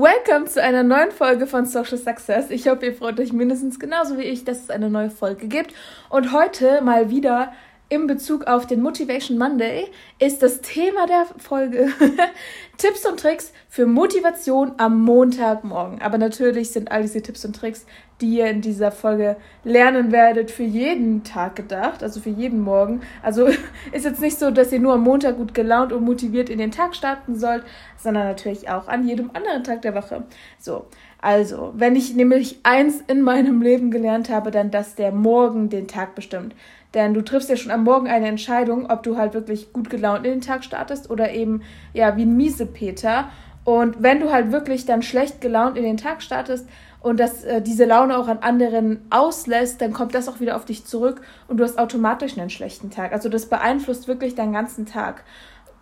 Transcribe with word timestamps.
Welcome 0.00 0.46
zu 0.46 0.62
einer 0.62 0.82
neuen 0.82 1.10
Folge 1.10 1.46
von 1.46 1.66
Social 1.66 1.98
Success. 1.98 2.48
Ich 2.48 2.66
hoffe, 2.68 2.86
ihr 2.86 2.94
freut 2.94 3.20
euch 3.20 3.34
mindestens 3.34 3.78
genauso 3.78 4.16
wie 4.16 4.22
ich, 4.22 4.44
dass 4.44 4.62
es 4.62 4.70
eine 4.70 4.88
neue 4.88 5.10
Folge 5.10 5.46
gibt. 5.46 5.74
Und 6.08 6.32
heute 6.32 6.80
mal 6.80 7.10
wieder 7.10 7.52
in 7.90 8.06
Bezug 8.06 8.46
auf 8.46 8.66
den 8.68 8.82
Motivation 8.82 9.36
Monday 9.36 9.88
ist 10.20 10.42
das 10.42 10.60
Thema 10.60 11.06
der 11.08 11.26
Folge 11.38 11.88
Tipps 12.78 13.04
und 13.04 13.18
Tricks 13.18 13.52
für 13.68 13.84
Motivation 13.84 14.72
am 14.78 15.02
Montagmorgen. 15.02 16.00
Aber 16.00 16.16
natürlich 16.16 16.70
sind 16.70 16.92
all 16.92 17.02
diese 17.02 17.20
Tipps 17.20 17.44
und 17.44 17.56
Tricks, 17.56 17.84
die 18.20 18.36
ihr 18.36 18.46
in 18.46 18.60
dieser 18.60 18.92
Folge 18.92 19.36
lernen 19.64 20.12
werdet, 20.12 20.52
für 20.52 20.62
jeden 20.62 21.24
Tag 21.24 21.56
gedacht, 21.56 22.04
also 22.04 22.20
für 22.20 22.30
jeden 22.30 22.60
Morgen. 22.60 23.00
Also 23.22 23.46
ist 23.92 24.04
jetzt 24.04 24.20
nicht 24.20 24.38
so, 24.38 24.52
dass 24.52 24.70
ihr 24.70 24.78
nur 24.78 24.94
am 24.94 25.02
Montag 25.02 25.36
gut 25.36 25.52
gelaunt 25.52 25.92
und 25.92 26.04
motiviert 26.04 26.48
in 26.48 26.58
den 26.58 26.70
Tag 26.70 26.94
starten 26.94 27.36
sollt, 27.36 27.64
sondern 27.96 28.28
natürlich 28.28 28.68
auch 28.68 28.86
an 28.86 29.06
jedem 29.06 29.32
anderen 29.34 29.64
Tag 29.64 29.82
der 29.82 29.96
Woche. 29.96 30.22
So, 30.60 30.86
also, 31.22 31.72
wenn 31.74 31.96
ich 31.96 32.14
nämlich 32.14 32.60
eins 32.62 33.02
in 33.06 33.20
meinem 33.20 33.60
Leben 33.60 33.90
gelernt 33.90 34.30
habe, 34.30 34.50
dann, 34.50 34.70
dass 34.70 34.94
der 34.94 35.12
Morgen 35.12 35.68
den 35.68 35.86
Tag 35.86 36.14
bestimmt. 36.14 36.54
Denn 36.94 37.14
du 37.14 37.22
triffst 37.22 37.48
ja 37.48 37.56
schon 37.56 37.70
am 37.70 37.84
Morgen 37.84 38.08
eine 38.08 38.26
Entscheidung, 38.26 38.90
ob 38.90 39.02
du 39.02 39.16
halt 39.16 39.34
wirklich 39.34 39.72
gut 39.72 39.90
gelaunt 39.90 40.26
in 40.26 40.32
den 40.32 40.40
Tag 40.40 40.64
startest 40.64 41.08
oder 41.10 41.32
eben, 41.32 41.62
ja, 41.92 42.16
wie 42.16 42.22
ein 42.22 42.36
Miesepeter. 42.36 43.30
Und 43.64 44.02
wenn 44.02 44.20
du 44.20 44.32
halt 44.32 44.50
wirklich 44.52 44.86
dann 44.86 45.02
schlecht 45.02 45.40
gelaunt 45.40 45.76
in 45.76 45.84
den 45.84 45.96
Tag 45.96 46.22
startest 46.22 46.66
und 47.00 47.20
dass 47.20 47.44
äh, 47.44 47.62
diese 47.62 47.84
Laune 47.84 48.18
auch 48.18 48.26
an 48.26 48.38
anderen 48.38 49.02
auslässt, 49.10 49.80
dann 49.80 49.92
kommt 49.92 50.14
das 50.14 50.28
auch 50.28 50.40
wieder 50.40 50.56
auf 50.56 50.64
dich 50.64 50.84
zurück 50.84 51.22
und 51.46 51.58
du 51.58 51.64
hast 51.64 51.78
automatisch 51.78 52.36
einen 52.36 52.50
schlechten 52.50 52.90
Tag. 52.90 53.12
Also 53.12 53.28
das 53.28 53.46
beeinflusst 53.46 54.08
wirklich 54.08 54.34
deinen 54.34 54.52
ganzen 54.52 54.86
Tag. 54.86 55.24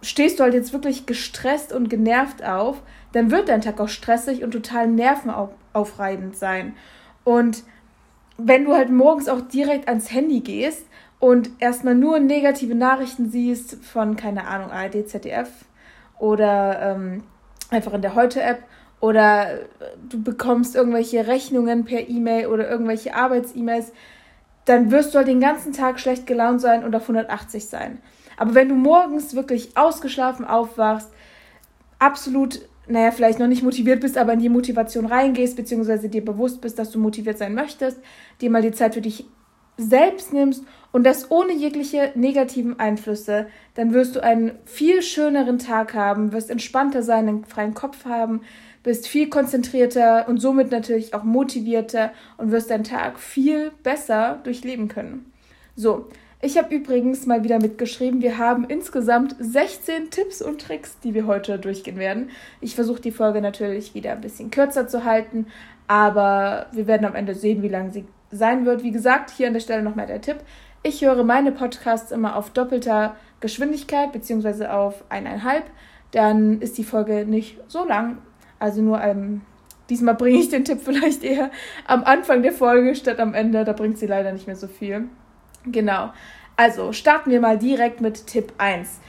Stehst 0.03 0.39
du 0.39 0.45
halt 0.45 0.55
jetzt 0.55 0.73
wirklich 0.73 1.06
gestresst 1.06 1.73
und 1.73 1.89
genervt 1.89 2.45
auf, 2.45 2.83
dann 3.12 3.31
wird 3.31 3.48
dein 3.48 3.62
Tag 3.62 3.81
auch 3.81 3.89
stressig 3.89 4.45
und 4.45 4.53
total 4.53 4.87
nervenaufreibend 4.87 6.37
sein. 6.37 6.77
Und 7.25 7.64
wenn 8.39 8.64
du 8.64 8.75
halt 8.75 8.91
morgens 8.91 9.28
auch 9.28 9.41
direkt 9.41 9.89
ans 9.89 10.12
Handy 10.12 10.41
gehst 10.41 10.86
und 11.19 11.50
erstmal 11.58 11.97
nur 11.97 12.20
negative 12.20 12.75
Nachrichten 12.75 13.30
siehst 13.30 13.84
von, 13.84 14.17
keine 14.17 14.47
Ahnung, 14.47 14.70
ARD, 14.70 15.08
ZDF 15.08 15.50
oder 16.19 16.80
ähm, 16.80 17.25
einfach 17.70 17.92
in 17.92 18.03
der 18.03 18.14
Heute-App 18.14 18.62
oder 19.00 19.61
du 20.08 20.22
bekommst 20.22 20.77
irgendwelche 20.77 21.27
Rechnungen 21.27 21.84
per 21.84 22.08
E-Mail 22.08 22.47
oder 22.47 22.69
irgendwelche 22.69 23.14
Arbeits-E-Mails, 23.14 23.92
dann 24.64 24.91
wirst 24.91 25.14
du 25.14 25.19
halt 25.19 25.28
den 25.28 25.41
ganzen 25.41 25.73
Tag 25.73 25.98
schlecht 25.98 26.27
gelaunt 26.27 26.61
sein 26.61 26.84
und 26.84 26.95
auf 26.95 27.02
180 27.02 27.67
sein. 27.67 27.98
Aber 28.36 28.55
wenn 28.55 28.69
du 28.69 28.75
morgens 28.75 29.34
wirklich 29.34 29.77
ausgeschlafen 29.77 30.45
aufwachst, 30.45 31.11
absolut 31.98 32.61
naja, 32.89 33.11
vielleicht 33.11 33.39
noch 33.39 33.47
nicht 33.47 33.62
motiviert 33.62 34.00
bist, 34.00 34.17
aber 34.17 34.33
in 34.33 34.41
die 34.41 34.48
Motivation 34.48 35.06
reingehst, 35.06 35.56
beziehungsweise 35.56 36.08
dir 36.08 36.25
bewusst 36.25 36.61
bist, 36.61 36.78
dass 36.78 36.91
du 36.91 36.98
motiviert 36.98 37.39
sein 37.39 37.55
möchtest, 37.55 37.98
dir 38.41 38.50
mal 38.50 38.62
die 38.62 38.72
Zeit 38.72 38.95
für 38.95 39.00
dich 39.00 39.27
selbst 39.77 40.33
nimmst 40.33 40.64
und 40.91 41.05
das 41.05 41.30
ohne 41.30 41.53
jegliche 41.53 42.12
negativen 42.17 42.80
Einflüsse, 42.80 43.47
dann 43.75 43.92
wirst 43.92 44.17
du 44.17 44.22
einen 44.22 44.53
viel 44.64 45.03
schöneren 45.03 45.58
Tag 45.58 45.95
haben, 45.95 46.33
wirst 46.33 46.50
entspannter 46.50 47.03
sein, 47.03 47.28
einen 47.28 47.45
freien 47.45 47.75
Kopf 47.75 48.05
haben, 48.05 48.41
bist 48.83 49.06
viel 49.06 49.28
konzentrierter 49.28 50.27
und 50.28 50.39
somit 50.39 50.70
natürlich 50.70 51.14
auch 51.14 51.23
motivierter 51.23 52.12
und 52.39 52.50
wirst 52.50 52.70
deinen 52.70 52.84
Tag 52.84 53.20
viel 53.20 53.70
besser 53.83 54.41
durchleben 54.42 54.89
können. 54.89 55.33
So, 55.77 56.08
ich 56.41 56.56
habe 56.56 56.75
übrigens 56.75 57.27
mal 57.27 57.42
wieder 57.42 57.61
mitgeschrieben, 57.61 58.22
wir 58.22 58.39
haben 58.39 58.64
insgesamt 58.64 59.34
16 59.41 60.11
Tipps 60.11 60.41
und 60.41 60.61
Tricks, 60.61 60.98
die 61.00 61.12
wir 61.12 61.27
heute 61.27 61.58
durchgehen 61.58 61.98
werden. 61.98 62.30
Ich 62.61 62.77
versuche 62.77 63.00
die 63.00 63.11
Folge 63.11 63.41
natürlich 63.41 63.95
wieder 63.95 64.12
ein 64.12 64.20
bisschen 64.20 64.50
kürzer 64.50 64.86
zu 64.86 65.05
halten, 65.05 65.47
aber 65.89 66.67
wir 66.70 66.86
werden 66.86 67.06
am 67.06 67.17
Ende 67.17 67.34
sehen, 67.34 67.62
wie 67.62 67.69
lang 67.69 67.92
sie 67.92 68.05
sein 68.30 68.67
wird. 68.67 68.84
Wie 68.84 68.92
gesagt, 68.92 69.30
hier 69.30 69.48
an 69.48 69.55
der 69.55 69.61
Stelle 69.61 69.83
nochmal 69.83 70.06
der 70.06 70.20
Tipp. 70.20 70.36
Ich 70.84 71.03
höre 71.05 71.24
meine 71.24 71.51
Podcasts 71.51 72.13
immer 72.13 72.36
auf 72.36 72.51
doppelter 72.51 73.17
Geschwindigkeit 73.40 74.13
beziehungsweise 74.13 74.73
auf 74.73 75.05
eineinhalb. 75.08 75.64
Dann 76.13 76.61
ist 76.61 76.79
die 76.79 76.84
Folge 76.84 77.27
nicht 77.27 77.58
so 77.67 77.84
lang. 77.84 78.18
Also 78.61 78.80
nur 78.80 79.01
ähm, 79.02 79.40
diesmal 79.90 80.14
bringe 80.14 80.39
ich 80.39 80.51
den 80.51 80.64
Tipp 80.64 80.80
vielleicht 80.84 81.24
eher 81.24 81.51
am 81.86 82.05
Anfang 82.05 82.42
der 82.42 82.52
Folge 82.52 82.95
statt 82.95 83.18
am 83.18 83.34
Ende. 83.34 83.64
Da 83.64 83.73
bringt 83.73 83.98
sie 83.98 84.07
leider 84.07 84.33
nicht 84.33 84.46
mehr 84.46 84.57
so 84.57 84.68
viel. 84.68 85.08
Genau. 85.73 86.12
Also 86.56 86.92
starten 86.92 87.30
wir 87.30 87.40
mal 87.40 87.58
direkt 87.58 88.01
mit 88.01 88.27
Tipp 88.27 88.52
1. 88.58 89.01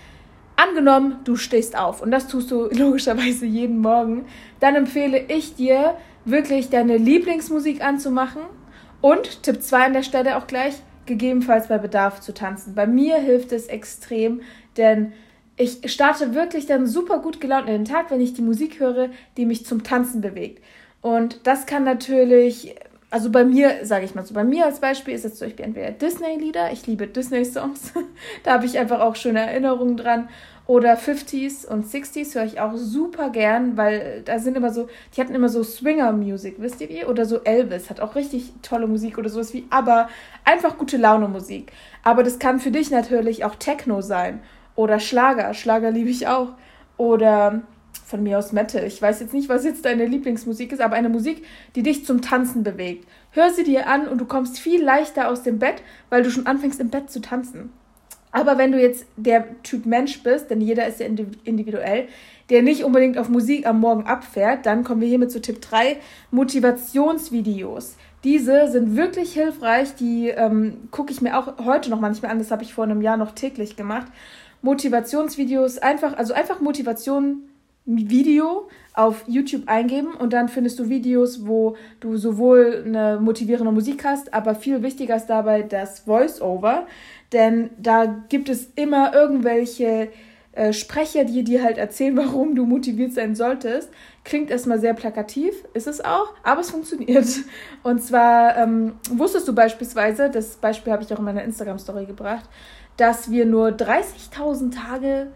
Angenommen, 0.55 1.17
du 1.23 1.35
stehst 1.35 1.77
auf 1.77 2.01
und 2.01 2.11
das 2.11 2.27
tust 2.27 2.51
du 2.51 2.65
logischerweise 2.71 3.45
jeden 3.45 3.79
Morgen, 3.79 4.25
dann 4.59 4.75
empfehle 4.75 5.19
ich 5.29 5.55
dir 5.55 5.95
wirklich 6.25 6.69
deine 6.69 6.97
Lieblingsmusik 6.97 7.83
anzumachen 7.83 8.41
und 9.01 9.43
Tipp 9.43 9.63
2 9.63 9.85
an 9.85 9.93
der 9.93 10.03
Stelle 10.03 10.37
auch 10.37 10.47
gleich, 10.47 10.75
gegebenenfalls 11.05 11.69
bei 11.69 11.77
Bedarf 11.77 12.19
zu 12.19 12.33
tanzen. 12.33 12.75
Bei 12.75 12.85
mir 12.85 13.17
hilft 13.17 13.51
es 13.51 13.67
extrem, 13.67 14.41
denn 14.77 15.13
ich 15.57 15.91
starte 15.91 16.35
wirklich 16.35 16.67
dann 16.67 16.87
super 16.87 17.19
gut 17.19 17.41
gelaunt 17.41 17.67
in 17.67 17.73
den 17.73 17.85
Tag, 17.85 18.11
wenn 18.11 18.21
ich 18.21 18.33
die 18.33 18.41
Musik 18.41 18.79
höre, 18.79 19.09
die 19.37 19.45
mich 19.45 19.65
zum 19.65 19.83
Tanzen 19.83 20.21
bewegt. 20.21 20.63
Und 21.01 21.47
das 21.47 21.65
kann 21.65 21.83
natürlich 21.83 22.75
also 23.11 23.31
bei 23.31 23.43
mir, 23.43 23.85
sage 23.85 24.05
ich 24.05 24.13
mal 24.13 24.25
so, 24.25 24.33
bei 24.33 24.43
mir 24.43 24.65
als 24.65 24.79
Beispiel 24.79 25.15
ist 25.15 25.23
jetzt 25.23 25.37
zum 25.37 25.47
Beispiel 25.47 25.65
entweder 25.65 25.91
Disney-Lieder, 25.91 26.71
ich 26.71 26.85
liebe 26.85 27.07
Disney-Songs, 27.07 27.93
da 28.43 28.53
habe 28.53 28.65
ich 28.65 28.77
einfach 28.77 28.99
auch 28.99 29.15
schöne 29.15 29.39
Erinnerungen 29.39 29.97
dran. 29.97 30.29
Oder 30.67 30.93
50s 30.97 31.65
und 31.65 31.87
60s 31.87 32.35
höre 32.35 32.45
ich 32.45 32.61
auch 32.61 32.75
super 32.75 33.31
gern, 33.31 33.75
weil 33.75 34.21
da 34.23 34.37
sind 34.37 34.55
immer 34.55 34.71
so, 34.71 34.87
die 35.15 35.21
hatten 35.21 35.33
immer 35.33 35.49
so 35.49 35.63
Swinger-Musik, 35.63 36.57
wisst 36.59 36.79
ihr 36.79 36.89
wie? 36.89 37.05
Oder 37.05 37.25
so 37.25 37.39
Elvis 37.43 37.89
hat 37.89 37.99
auch 37.99 38.13
richtig 38.13 38.53
tolle 38.61 38.85
Musik 38.85 39.17
oder 39.17 39.29
sowas 39.29 39.51
wie, 39.55 39.65
aber 39.71 40.09
einfach 40.45 40.77
gute 40.77 40.97
Laune-Musik. 40.97 41.71
Aber 42.03 42.21
das 42.21 42.37
kann 42.37 42.59
für 42.59 42.69
dich 42.69 42.91
natürlich 42.91 43.45
auch 43.45 43.55
Techno 43.55 44.01
sein 44.01 44.41
oder 44.75 44.99
Schlager. 44.99 45.55
Schlager 45.55 45.89
liebe 45.89 46.11
ich 46.11 46.27
auch. 46.27 46.49
Oder 46.97 47.63
von 48.09 48.23
mir 48.23 48.39
aus 48.39 48.51
Metal. 48.51 48.83
Ich 48.83 49.01
weiß 49.01 49.19
jetzt 49.19 49.33
nicht, 49.33 49.49
was 49.49 49.63
jetzt 49.63 49.85
deine 49.85 50.05
Lieblingsmusik 50.05 50.71
ist, 50.71 50.81
aber 50.81 50.95
eine 50.95 51.09
Musik, 51.09 51.45
die 51.75 51.83
dich 51.83 52.05
zum 52.05 52.21
Tanzen 52.21 52.63
bewegt. 52.63 53.07
Hör 53.31 53.51
sie 53.51 53.63
dir 53.63 53.87
an 53.87 54.07
und 54.07 54.19
du 54.19 54.25
kommst 54.25 54.59
viel 54.59 54.83
leichter 54.83 55.29
aus 55.29 55.43
dem 55.43 55.59
Bett, 55.59 55.83
weil 56.09 56.23
du 56.23 56.31
schon 56.31 56.47
anfängst 56.47 56.79
im 56.79 56.89
Bett 56.89 57.11
zu 57.11 57.21
tanzen. 57.21 57.71
Aber 58.31 58.57
wenn 58.57 58.71
du 58.71 58.81
jetzt 58.81 59.05
der 59.15 59.61
Typ 59.63 59.85
Mensch 59.85 60.21
bist, 60.23 60.49
denn 60.49 60.61
jeder 60.61 60.87
ist 60.87 60.99
ja 60.99 61.05
individuell, 61.05 62.07
der 62.49 62.61
nicht 62.61 62.83
unbedingt 62.83 63.17
auf 63.17 63.29
Musik 63.29 63.65
am 63.65 63.79
Morgen 63.79 64.05
abfährt, 64.05 64.65
dann 64.65 64.83
kommen 64.83 65.01
wir 65.01 65.07
hiermit 65.07 65.31
zu 65.31 65.41
Tipp 65.41 65.61
3, 65.61 65.97
Motivationsvideos. 66.31 67.95
Diese 68.23 68.67
sind 68.67 68.95
wirklich 68.95 69.33
hilfreich, 69.33 69.95
die 69.95 70.29
ähm, 70.29 70.89
gucke 70.91 71.11
ich 71.11 71.21
mir 71.21 71.37
auch 71.37 71.65
heute 71.65 71.89
noch 71.89 71.99
manchmal 71.99 72.31
an, 72.31 72.39
das 72.39 72.51
habe 72.51 72.63
ich 72.63 72.73
vor 72.73 72.83
einem 72.83 73.01
Jahr 73.01 73.17
noch 73.17 73.31
täglich 73.31 73.75
gemacht. 73.75 74.07
Motivationsvideos, 74.61 75.77
einfach, 75.77 76.17
also 76.17 76.33
einfach 76.33 76.59
Motivation 76.59 77.43
Video 77.97 78.69
auf 78.93 79.23
YouTube 79.27 79.63
eingeben 79.67 80.13
und 80.13 80.33
dann 80.33 80.47
findest 80.47 80.77
du 80.79 80.89
Videos, 80.89 81.47
wo 81.47 81.75
du 81.99 82.17
sowohl 82.17 82.83
eine 82.85 83.19
motivierende 83.19 83.71
Musik 83.71 84.05
hast, 84.05 84.33
aber 84.33 84.53
viel 84.53 84.83
wichtiger 84.83 85.15
ist 85.15 85.27
dabei 85.27 85.63
das 85.63 86.01
Voice-Over, 86.01 86.85
denn 87.33 87.71
da 87.77 88.05
gibt 88.29 88.49
es 88.49 88.71
immer 88.75 89.13
irgendwelche 89.13 90.09
äh, 90.51 90.73
Sprecher, 90.73 91.25
die 91.25 91.43
dir 91.43 91.63
halt 91.63 91.77
erzählen, 91.77 92.15
warum 92.17 92.55
du 92.55 92.65
motiviert 92.65 93.13
sein 93.13 93.35
solltest. 93.35 93.89
Klingt 94.23 94.51
erstmal 94.51 94.79
sehr 94.79 94.93
plakativ, 94.93 95.53
ist 95.73 95.87
es 95.87 96.03
auch, 96.03 96.33
aber 96.43 96.61
es 96.61 96.69
funktioniert. 96.71 97.27
Und 97.83 98.03
zwar 98.03 98.57
ähm, 98.57 98.93
wusstest 99.09 99.47
du 99.47 99.55
beispielsweise, 99.55 100.29
das 100.29 100.57
Beispiel 100.57 100.93
habe 100.93 101.03
ich 101.03 101.13
auch 101.13 101.19
in 101.19 101.25
meiner 101.25 101.43
Instagram-Story 101.43 102.05
gebracht, 102.05 102.49
dass 102.97 103.31
wir 103.31 103.45
nur 103.45 103.69
30.000 103.69 104.75
Tage 104.75 105.27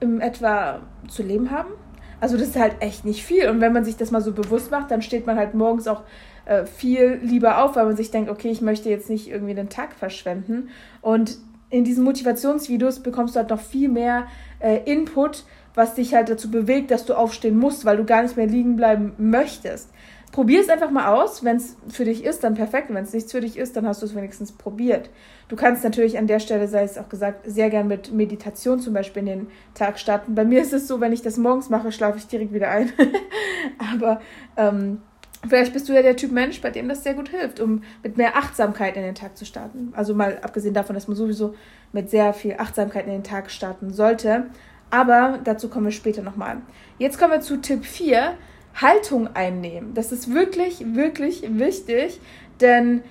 im 0.00 0.20
etwa 0.20 0.80
zu 1.08 1.22
leben 1.22 1.50
haben. 1.50 1.70
Also 2.20 2.36
das 2.36 2.48
ist 2.48 2.56
halt 2.58 2.76
echt 2.80 3.04
nicht 3.04 3.24
viel. 3.24 3.48
Und 3.48 3.60
wenn 3.60 3.72
man 3.72 3.84
sich 3.84 3.96
das 3.96 4.10
mal 4.10 4.20
so 4.20 4.32
bewusst 4.32 4.70
macht, 4.70 4.90
dann 4.90 5.02
steht 5.02 5.26
man 5.26 5.36
halt 5.36 5.54
morgens 5.54 5.88
auch 5.88 6.02
äh, 6.44 6.66
viel 6.66 7.18
lieber 7.22 7.64
auf, 7.64 7.76
weil 7.76 7.86
man 7.86 7.96
sich 7.96 8.10
denkt, 8.10 8.30
okay, 8.30 8.50
ich 8.50 8.60
möchte 8.60 8.90
jetzt 8.90 9.08
nicht 9.08 9.28
irgendwie 9.28 9.54
den 9.54 9.68
Tag 9.68 9.94
verschwenden. 9.94 10.68
Und 11.00 11.38
in 11.70 11.84
diesen 11.84 12.04
Motivationsvideos 12.04 13.00
bekommst 13.00 13.34
du 13.34 13.40
halt 13.40 13.50
noch 13.50 13.60
viel 13.60 13.88
mehr 13.88 14.26
äh, 14.58 14.80
Input, 14.90 15.44
was 15.74 15.94
dich 15.94 16.14
halt 16.14 16.28
dazu 16.28 16.50
bewegt, 16.50 16.90
dass 16.90 17.06
du 17.06 17.14
aufstehen 17.14 17.56
musst, 17.56 17.84
weil 17.84 17.96
du 17.96 18.04
gar 18.04 18.22
nicht 18.22 18.36
mehr 18.36 18.46
liegen 18.46 18.76
bleiben 18.76 19.12
möchtest. 19.18 19.90
Probier 20.32 20.60
es 20.60 20.68
einfach 20.68 20.90
mal 20.90 21.12
aus. 21.12 21.44
Wenn 21.44 21.56
es 21.56 21.76
für 21.88 22.04
dich 22.04 22.24
ist, 22.24 22.44
dann 22.44 22.54
perfekt. 22.54 22.88
Wenn 22.90 23.02
es 23.02 23.12
nichts 23.12 23.32
für 23.32 23.40
dich 23.40 23.56
ist, 23.56 23.76
dann 23.76 23.86
hast 23.86 24.00
du 24.00 24.06
es 24.06 24.14
wenigstens 24.14 24.52
probiert. 24.52 25.10
Du 25.48 25.56
kannst 25.56 25.82
natürlich 25.82 26.18
an 26.18 26.28
der 26.28 26.38
Stelle, 26.38 26.68
sei 26.68 26.84
es 26.84 26.98
auch 26.98 27.08
gesagt, 27.08 27.50
sehr 27.50 27.68
gern 27.70 27.88
mit 27.88 28.12
Meditation 28.12 28.78
zum 28.78 28.94
Beispiel 28.94 29.20
in 29.20 29.26
den 29.26 29.46
Tag 29.74 29.98
starten. 29.98 30.36
Bei 30.36 30.44
mir 30.44 30.62
ist 30.62 30.72
es 30.72 30.86
so, 30.86 31.00
wenn 31.00 31.12
ich 31.12 31.22
das 31.22 31.36
morgens 31.36 31.68
mache, 31.68 31.90
schlafe 31.90 32.18
ich 32.18 32.28
direkt 32.28 32.52
wieder 32.52 32.70
ein. 32.70 32.92
Aber 33.92 34.20
ähm, 34.56 35.02
vielleicht 35.48 35.72
bist 35.72 35.88
du 35.88 35.92
ja 35.92 36.02
der 36.02 36.14
Typ 36.14 36.30
Mensch, 36.30 36.60
bei 36.60 36.70
dem 36.70 36.88
das 36.88 37.02
sehr 37.02 37.14
gut 37.14 37.30
hilft, 37.30 37.58
um 37.58 37.82
mit 38.04 38.16
mehr 38.16 38.36
Achtsamkeit 38.36 38.96
in 38.96 39.02
den 39.02 39.16
Tag 39.16 39.36
zu 39.36 39.44
starten. 39.44 39.92
Also 39.96 40.14
mal 40.14 40.38
abgesehen 40.42 40.74
davon, 40.74 40.94
dass 40.94 41.08
man 41.08 41.16
sowieso 41.16 41.54
mit 41.92 42.08
sehr 42.08 42.32
viel 42.34 42.54
Achtsamkeit 42.58 43.06
in 43.06 43.12
den 43.12 43.24
Tag 43.24 43.50
starten 43.50 43.92
sollte. 43.92 44.46
Aber 44.90 45.40
dazu 45.42 45.68
kommen 45.68 45.86
wir 45.86 45.92
später 45.92 46.22
nochmal. 46.22 46.58
Jetzt 46.98 47.18
kommen 47.18 47.32
wir 47.32 47.40
zu 47.40 47.56
Tipp 47.56 47.84
4 47.84 48.34
Haltung 48.74 49.34
einnehmen. 49.34 49.94
Das 49.94 50.12
ist 50.12 50.32
wirklich, 50.32 50.94
wirklich 50.94 51.42
wichtig, 51.46 52.20
denn 52.60 53.02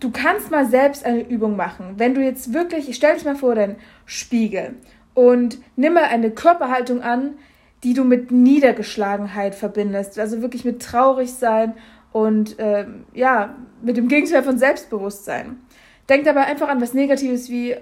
du 0.00 0.10
kannst 0.10 0.50
mal 0.50 0.66
selbst 0.66 1.04
eine 1.04 1.28
Übung 1.28 1.56
machen. 1.56 1.94
Wenn 1.96 2.14
du 2.14 2.22
jetzt 2.22 2.52
wirklich, 2.52 2.94
stell 2.94 3.14
dich 3.14 3.24
mal 3.24 3.36
vor 3.36 3.54
deinen 3.54 3.76
Spiegel 4.04 4.74
und 5.14 5.58
nimm 5.76 5.94
mal 5.94 6.04
eine 6.04 6.30
Körperhaltung 6.30 7.02
an, 7.02 7.34
die 7.82 7.94
du 7.94 8.04
mit 8.04 8.30
Niedergeschlagenheit 8.30 9.54
verbindest, 9.54 10.18
also 10.18 10.42
wirklich 10.42 10.64
mit 10.64 10.82
traurig 10.82 11.32
sein 11.32 11.74
und 12.12 12.58
äh, 12.58 12.86
ja, 13.12 13.56
mit 13.82 13.96
dem 13.96 14.08
Gegenteil 14.08 14.42
von 14.42 14.58
Selbstbewusstsein. 14.58 15.60
Denk 16.08 16.24
dabei 16.24 16.44
einfach 16.44 16.68
an 16.68 16.80
was 16.80 16.94
Negatives 16.94 17.50
wie, 17.50 17.72
äh, 17.72 17.80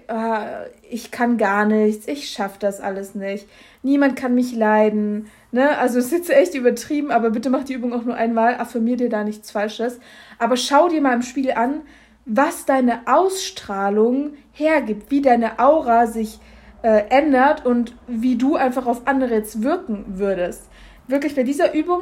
ich 0.90 1.10
kann 1.10 1.36
gar 1.36 1.66
nichts, 1.66 2.08
ich 2.08 2.30
schaffe 2.30 2.58
das 2.58 2.80
alles 2.80 3.14
nicht, 3.14 3.46
niemand 3.82 4.16
kann 4.16 4.34
mich 4.34 4.54
leiden. 4.54 5.26
Ne? 5.54 5.78
Also 5.78 6.00
es 6.00 6.06
ist 6.06 6.12
jetzt 6.12 6.30
echt 6.30 6.54
übertrieben, 6.56 7.12
aber 7.12 7.30
bitte 7.30 7.48
mach 7.48 7.62
die 7.62 7.74
Übung 7.74 7.92
auch 7.92 8.02
nur 8.02 8.16
einmal, 8.16 8.56
affirmier 8.56 8.96
dir 8.96 9.08
da 9.08 9.22
nichts 9.22 9.52
Falsches. 9.52 10.00
Aber 10.40 10.56
schau 10.56 10.88
dir 10.88 11.00
mal 11.00 11.14
im 11.14 11.22
Spiegel 11.22 11.52
an, 11.52 11.82
was 12.26 12.66
deine 12.66 13.06
Ausstrahlung 13.06 14.32
hergibt, 14.50 15.12
wie 15.12 15.22
deine 15.22 15.60
Aura 15.60 16.08
sich 16.08 16.40
äh, 16.82 17.04
ändert 17.08 17.64
und 17.64 17.94
wie 18.08 18.34
du 18.34 18.56
einfach 18.56 18.86
auf 18.86 19.06
andere 19.06 19.34
jetzt 19.34 19.62
wirken 19.62 20.04
würdest. 20.18 20.68
Wirklich 21.06 21.36
bei 21.36 21.44
dieser 21.44 21.72
Übung 21.72 22.00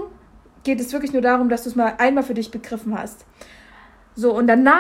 geht 0.65 0.81
es 0.81 0.91
wirklich 0.95 1.13
nur 1.13 1.21
darum, 1.21 1.51
dass 1.51 1.65
du 1.65 1.69
es 1.69 1.77
mal 1.77 1.97
einmal 1.99 2.25
für 2.25 2.33
dich 2.33 2.51
begriffen 2.53 2.99
hast. 2.99 3.27
So, 4.15 4.35
und 4.35 4.47
danach 4.47 4.79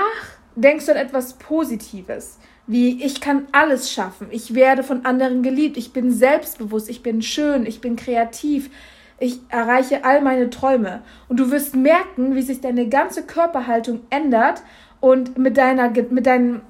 denkst 0.57 0.87
du 0.87 0.93
an 0.93 0.99
etwas 0.99 1.35
Positives, 1.35 2.39
wie 2.67 3.03
ich 3.03 3.20
kann 3.20 3.47
alles 3.53 3.93
schaffen, 3.93 4.29
ich 4.31 4.55
werde 4.55 4.82
von 4.82 5.05
anderen 5.05 5.43
geliebt, 5.43 5.76
ich 5.76 5.93
bin 5.93 6.11
selbstbewusst, 6.12 6.88
ich 6.88 7.03
bin 7.03 7.23
schön, 7.23 7.67
ich 7.67 7.81
bin 7.81 7.97
kreativ, 7.97 8.70
ich 9.19 9.41
erreiche 9.49 10.05
all 10.05 10.20
meine 10.20 10.50
Träume. 10.50 11.03
Und 11.29 11.38
du 11.38 11.50
wirst 11.50 11.76
merken, 11.76 12.35
wie 12.35 12.43
sich 12.43 12.61
deine 12.61 12.88
ganze 12.88 13.25
Körperhaltung 13.25 14.00
ändert 14.11 14.62
und 15.00 15.38
mit, 15.38 15.56
deiner, 15.56 15.91
mit 15.91 16.26
deinen 16.26 16.62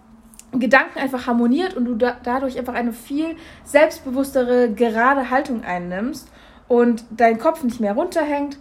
Gedanken 0.53 0.99
einfach 0.99 1.27
harmoniert 1.27 1.75
und 1.75 1.87
du 1.87 1.95
da, 1.95 2.17
dadurch 2.23 2.59
einfach 2.59 2.75
eine 2.75 2.93
viel 2.93 3.37
selbstbewusstere, 3.65 4.71
gerade 4.73 5.31
Haltung 5.31 5.65
einnimmst 5.65 6.31
und 6.69 7.05
dein 7.11 7.39
Kopf 7.39 7.63
nicht 7.63 7.81
mehr 7.81 7.95
runterhängt 7.95 8.59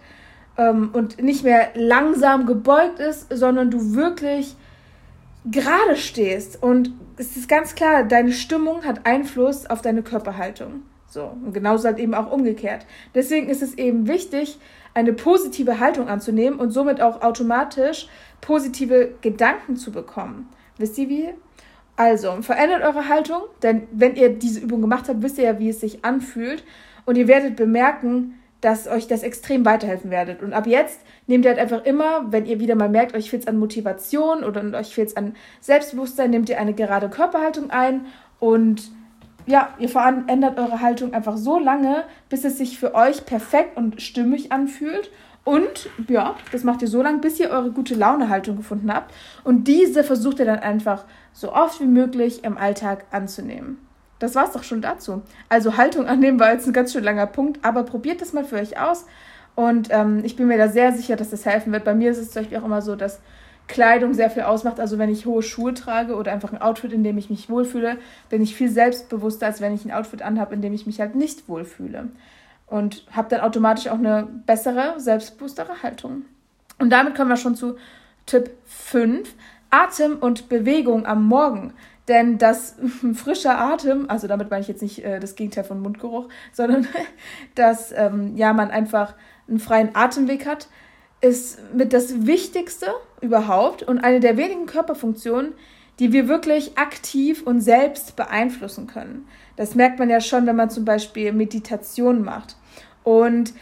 ähm, 0.56 0.90
und 0.92 1.22
nicht 1.22 1.44
mehr 1.44 1.68
langsam 1.74 2.46
gebeugt 2.46 2.98
ist, 2.98 3.26
sondern 3.30 3.70
du 3.70 3.94
wirklich 3.94 4.56
gerade 5.44 5.96
stehst. 5.96 6.62
Und 6.62 6.92
es 7.22 7.36
ist 7.36 7.48
ganz 7.48 7.76
klar, 7.76 8.02
deine 8.02 8.32
Stimmung 8.32 8.84
hat 8.84 9.06
Einfluss 9.06 9.66
auf 9.66 9.80
deine 9.80 10.02
Körperhaltung. 10.02 10.82
So, 11.06 11.24
und 11.24 11.52
genauso 11.52 11.86
halt 11.86 11.98
eben 11.98 12.14
auch 12.14 12.32
umgekehrt. 12.32 12.84
Deswegen 13.14 13.48
ist 13.48 13.62
es 13.62 13.74
eben 13.78 14.08
wichtig, 14.08 14.58
eine 14.94 15.12
positive 15.12 15.78
Haltung 15.78 16.08
anzunehmen 16.08 16.58
und 16.58 16.70
somit 16.70 17.00
auch 17.00 17.22
automatisch 17.22 18.08
positive 18.40 19.14
Gedanken 19.20 19.76
zu 19.76 19.92
bekommen. 19.92 20.48
Wisst 20.78 20.98
ihr 20.98 21.08
wie? 21.08 21.28
Also, 21.96 22.42
verändert 22.42 22.82
eure 22.82 23.08
Haltung, 23.08 23.42
denn 23.62 23.82
wenn 23.92 24.16
ihr 24.16 24.30
diese 24.30 24.60
Übung 24.60 24.80
gemacht 24.80 25.08
habt, 25.08 25.22
wisst 25.22 25.38
ihr 25.38 25.44
ja, 25.44 25.58
wie 25.58 25.68
es 25.68 25.80
sich 25.80 26.04
anfühlt. 26.04 26.64
Und 27.04 27.16
ihr 27.16 27.28
werdet 27.28 27.54
bemerken, 27.56 28.38
dass 28.62 28.86
euch 28.86 29.08
das 29.08 29.22
extrem 29.22 29.66
weiterhelfen 29.66 30.10
werdet. 30.10 30.40
Und 30.40 30.54
ab 30.54 30.66
jetzt 30.66 31.00
nehmt 31.26 31.44
ihr 31.44 31.50
halt 31.50 31.60
einfach 31.60 31.84
immer, 31.84 32.32
wenn 32.32 32.46
ihr 32.46 32.60
wieder 32.60 32.76
mal 32.76 32.88
merkt, 32.88 33.14
euch 33.14 33.28
fehlt 33.28 33.42
es 33.42 33.48
an 33.48 33.58
Motivation 33.58 34.44
oder 34.44 34.62
euch 34.78 34.94
fehlt 34.94 35.08
es 35.08 35.16
an 35.16 35.34
Selbstbewusstsein, 35.60 36.30
nehmt 36.30 36.48
ihr 36.48 36.58
eine 36.58 36.72
gerade 36.72 37.10
Körperhaltung 37.10 37.70
ein 37.70 38.06
und 38.38 38.90
ja, 39.46 39.74
ihr 39.80 39.88
verändert 39.88 40.58
eure 40.58 40.80
Haltung 40.80 41.12
einfach 41.12 41.36
so 41.36 41.58
lange, 41.58 42.04
bis 42.28 42.44
es 42.44 42.58
sich 42.58 42.78
für 42.78 42.94
euch 42.94 43.26
perfekt 43.26 43.76
und 43.76 44.00
stimmig 44.00 44.52
anfühlt. 44.52 45.10
Und 45.44 45.90
ja, 46.08 46.36
das 46.52 46.62
macht 46.62 46.82
ihr 46.82 46.88
so 46.88 47.02
lange, 47.02 47.18
bis 47.18 47.40
ihr 47.40 47.50
eure 47.50 47.72
gute 47.72 47.96
Laune-Haltung 47.96 48.56
gefunden 48.56 48.94
habt. 48.94 49.12
Und 49.42 49.66
diese 49.66 50.04
versucht 50.04 50.38
ihr 50.38 50.44
dann 50.44 50.60
einfach 50.60 51.04
so 51.32 51.52
oft 51.52 51.80
wie 51.80 51.86
möglich 51.86 52.44
im 52.44 52.56
Alltag 52.56 53.06
anzunehmen. 53.10 53.78
Das 54.22 54.36
war's 54.36 54.52
doch 54.52 54.62
schon 54.62 54.80
dazu. 54.80 55.22
Also 55.48 55.76
Haltung 55.76 56.06
annehmen 56.08 56.38
war 56.38 56.52
jetzt 56.52 56.66
ein 56.66 56.72
ganz 56.72 56.92
schön 56.92 57.02
langer 57.02 57.26
Punkt, 57.26 57.64
aber 57.64 57.82
probiert 57.82 58.20
das 58.20 58.32
mal 58.32 58.44
für 58.44 58.56
euch 58.56 58.78
aus. 58.78 59.06
Und 59.54 59.88
ähm, 59.90 60.22
ich 60.24 60.36
bin 60.36 60.46
mir 60.46 60.56
da 60.56 60.68
sehr 60.68 60.92
sicher, 60.92 61.16
dass 61.16 61.30
das 61.30 61.44
helfen 61.44 61.72
wird. 61.72 61.84
Bei 61.84 61.94
mir 61.94 62.12
ist 62.12 62.18
es 62.18 62.30
zum 62.30 62.42
Beispiel 62.42 62.58
auch 62.58 62.64
immer 62.64 62.82
so, 62.82 62.94
dass 62.94 63.20
Kleidung 63.66 64.14
sehr 64.14 64.30
viel 64.30 64.42
ausmacht. 64.42 64.78
Also 64.78 64.96
wenn 64.98 65.10
ich 65.10 65.26
hohe 65.26 65.42
Schuhe 65.42 65.74
trage 65.74 66.14
oder 66.14 66.32
einfach 66.32 66.52
ein 66.52 66.62
Outfit, 66.62 66.92
in 66.92 67.02
dem 67.02 67.18
ich 67.18 67.30
mich 67.30 67.50
wohlfühle, 67.50 67.98
bin 68.30 68.42
ich 68.42 68.54
viel 68.54 68.70
selbstbewusster, 68.70 69.46
als 69.46 69.60
wenn 69.60 69.74
ich 69.74 69.84
ein 69.84 69.92
Outfit 69.92 70.22
anhabe, 70.22 70.54
in 70.54 70.62
dem 70.62 70.72
ich 70.72 70.86
mich 70.86 71.00
halt 71.00 71.16
nicht 71.16 71.48
wohlfühle. 71.48 72.08
Und 72.68 73.04
habe 73.10 73.28
dann 73.28 73.40
automatisch 73.40 73.88
auch 73.88 73.98
eine 73.98 74.28
bessere, 74.46 74.94
selbstbewusstere 74.98 75.82
Haltung. 75.82 76.26
Und 76.78 76.90
damit 76.90 77.16
kommen 77.16 77.28
wir 77.28 77.36
schon 77.36 77.56
zu 77.56 77.76
Tipp 78.26 78.50
5. 78.66 79.34
Atem 79.70 80.16
und 80.18 80.48
Bewegung 80.48 81.06
am 81.06 81.26
Morgen. 81.26 81.72
Denn 82.08 82.38
das 82.38 82.76
frische 83.14 83.56
Atem, 83.56 84.08
also 84.08 84.26
damit 84.26 84.50
meine 84.50 84.62
ich 84.62 84.68
jetzt 84.68 84.82
nicht 84.82 85.04
äh, 85.04 85.20
das 85.20 85.34
Gegenteil 85.34 85.64
von 85.64 85.80
Mundgeruch, 85.80 86.28
sondern 86.52 86.86
dass 87.54 87.92
ähm, 87.92 88.36
ja, 88.36 88.52
man 88.52 88.70
einfach 88.70 89.14
einen 89.48 89.58
freien 89.58 89.94
Atemweg 89.94 90.46
hat, 90.46 90.68
ist 91.20 91.60
mit 91.72 91.92
das 91.92 92.26
Wichtigste 92.26 92.86
überhaupt 93.20 93.84
und 93.84 94.00
eine 94.00 94.18
der 94.18 94.36
wenigen 94.36 94.66
Körperfunktionen, 94.66 95.52
die 95.98 96.12
wir 96.12 96.26
wirklich 96.26 96.76
aktiv 96.78 97.42
und 97.42 97.60
selbst 97.60 98.16
beeinflussen 98.16 98.88
können. 98.88 99.28
Das 99.56 99.74
merkt 99.74 99.98
man 99.98 100.10
ja 100.10 100.20
schon, 100.20 100.46
wenn 100.46 100.56
man 100.56 100.70
zum 100.70 100.84
Beispiel 100.84 101.32
Meditation 101.32 102.24
macht. 102.24 102.56
Und 103.04 103.52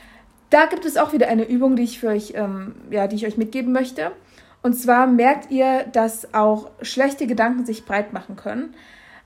da 0.49 0.67
gibt 0.67 0.85
es 0.85 0.97
auch 0.97 1.13
wieder 1.13 1.29
eine 1.29 1.45
Übung, 1.45 1.77
die 1.77 1.83
ich 1.83 2.01
für 2.01 2.09
euch, 2.09 2.33
ähm, 2.35 2.75
ja, 2.91 3.07
die 3.07 3.17
ich 3.17 3.27
euch 3.27 3.37
mitgeben 3.37 3.73
möchte. 3.73 4.13
Und 4.63 4.75
zwar 4.75 5.07
merkt 5.07 5.51
ihr, 5.51 5.85
dass 5.93 6.35
auch 6.35 6.71
schlechte 6.83 7.27
Gedanken 7.27 7.65
sich 7.65 7.85
breit 7.85 8.13
machen 8.13 8.37
können. 8.37 8.75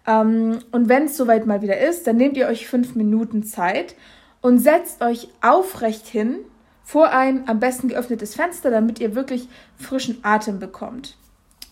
Ähm, 0.07 0.59
und 0.71 0.89
wenn 0.89 1.05
es 1.05 1.17
soweit 1.17 1.47
mal 1.47 1.63
wieder 1.63 1.79
ist, 1.79 2.07
dann 2.07 2.17
nehmt 2.17 2.37
ihr 2.37 2.47
euch 2.47 2.69
fünf 2.69 2.95
Minuten 2.95 3.43
Zeit 3.43 3.97
und 4.41 4.59
setzt 4.59 5.03
euch 5.03 5.29
aufrecht 5.41 6.07
hin 6.07 6.37
vor 6.85 7.11
ein 7.11 7.49
am 7.49 7.61
besten 7.61 7.89
geöffnetes 7.89 8.35
Fenster, 8.35 8.71
damit 8.71 9.01
ihr 9.01 9.15
wirklich 9.15 9.49
frischen 9.77 10.19
Atem 10.23 10.59
bekommt. 10.59 11.17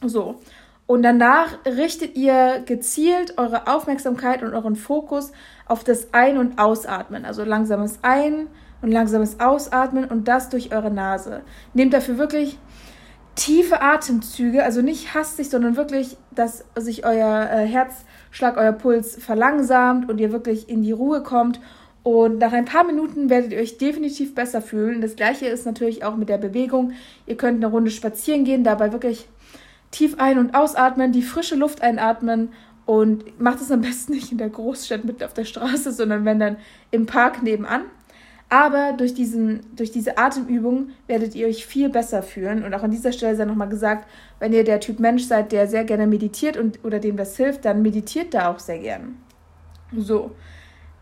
So. 0.04 0.40
Und 0.86 1.02
danach 1.02 1.58
richtet 1.64 2.16
ihr 2.16 2.62
gezielt 2.66 3.38
eure 3.38 3.66
Aufmerksamkeit 3.68 4.42
und 4.42 4.52
euren 4.54 4.74
Fokus 4.76 5.32
auf 5.66 5.84
das 5.84 6.12
Ein- 6.12 6.38
und 6.38 6.58
Ausatmen. 6.58 7.24
Also 7.24 7.44
langsames 7.44 7.98
Ein- 8.02 8.48
und 8.80 8.90
langsames 8.90 9.38
Ausatmen 9.38 10.06
und 10.06 10.26
das 10.26 10.48
durch 10.48 10.72
eure 10.72 10.90
Nase. 10.90 11.42
Nehmt 11.72 11.94
dafür 11.94 12.18
wirklich 12.18 12.58
tiefe 13.34 13.80
Atemzüge, 13.80 14.62
also 14.64 14.82
nicht 14.82 15.14
hastig, 15.14 15.48
sondern 15.48 15.76
wirklich, 15.76 16.16
dass 16.30 16.64
sich 16.76 17.04
euer 17.04 17.48
äh, 17.50 17.66
Herzschlag, 17.66 18.56
euer 18.56 18.72
Puls 18.72 19.16
verlangsamt 19.16 20.08
und 20.08 20.18
ihr 20.18 20.32
wirklich 20.32 20.68
in 20.68 20.82
die 20.82 20.92
Ruhe 20.92 21.22
kommt. 21.22 21.60
Und 22.02 22.38
nach 22.38 22.52
ein 22.52 22.64
paar 22.64 22.84
Minuten 22.84 23.30
werdet 23.30 23.52
ihr 23.52 23.60
euch 23.60 23.78
definitiv 23.78 24.34
besser 24.34 24.60
fühlen. 24.60 25.00
Das 25.00 25.16
gleiche 25.16 25.46
ist 25.46 25.66
natürlich 25.66 26.04
auch 26.04 26.16
mit 26.16 26.28
der 26.28 26.38
Bewegung. 26.38 26.92
Ihr 27.26 27.36
könnt 27.36 27.62
eine 27.62 27.72
Runde 27.72 27.90
spazieren 27.90 28.44
gehen, 28.44 28.64
dabei 28.64 28.92
wirklich 28.92 29.28
tief 29.92 30.16
ein- 30.18 30.38
und 30.38 30.54
ausatmen, 30.54 31.12
die 31.12 31.22
frische 31.22 31.54
Luft 31.54 31.82
einatmen 31.82 32.48
und 32.86 33.40
macht 33.40 33.60
es 33.60 33.70
am 33.70 33.82
besten 33.82 34.12
nicht 34.12 34.32
in 34.32 34.38
der 34.38 34.48
Großstadt 34.48 35.04
mitten 35.04 35.22
auf 35.22 35.34
der 35.34 35.44
Straße, 35.44 35.92
sondern 35.92 36.24
wenn 36.24 36.40
dann 36.40 36.56
im 36.90 37.06
Park 37.06 37.42
nebenan. 37.42 37.82
Aber 38.52 38.92
durch, 38.92 39.14
diesen, 39.14 39.60
durch 39.76 39.92
diese 39.92 40.18
Atemübung 40.18 40.90
werdet 41.06 41.34
ihr 41.34 41.46
euch 41.46 41.64
viel 41.64 41.88
besser 41.88 42.22
fühlen. 42.22 42.64
Und 42.64 42.74
auch 42.74 42.82
an 42.82 42.90
dieser 42.90 43.10
Stelle 43.10 43.34
sei 43.34 43.46
nochmal 43.46 43.70
gesagt, 43.70 44.06
wenn 44.40 44.52
ihr 44.52 44.62
der 44.62 44.78
Typ 44.78 45.00
Mensch 45.00 45.24
seid, 45.24 45.52
der 45.52 45.66
sehr 45.66 45.84
gerne 45.84 46.06
meditiert 46.06 46.58
und, 46.58 46.84
oder 46.84 46.98
dem 46.98 47.16
das 47.16 47.34
hilft, 47.38 47.64
dann 47.64 47.80
meditiert 47.80 48.34
da 48.34 48.52
auch 48.52 48.58
sehr 48.58 48.78
gern. 48.78 49.16
So, 49.96 50.32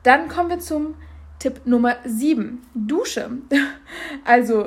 dann 0.04 0.28
kommen 0.28 0.49
wir 0.49 0.61
zum 0.61 0.95
Tipp 1.40 1.62
Nummer 1.64 1.97
7, 2.04 2.62
Dusche. 2.73 3.30
Also, 4.25 4.66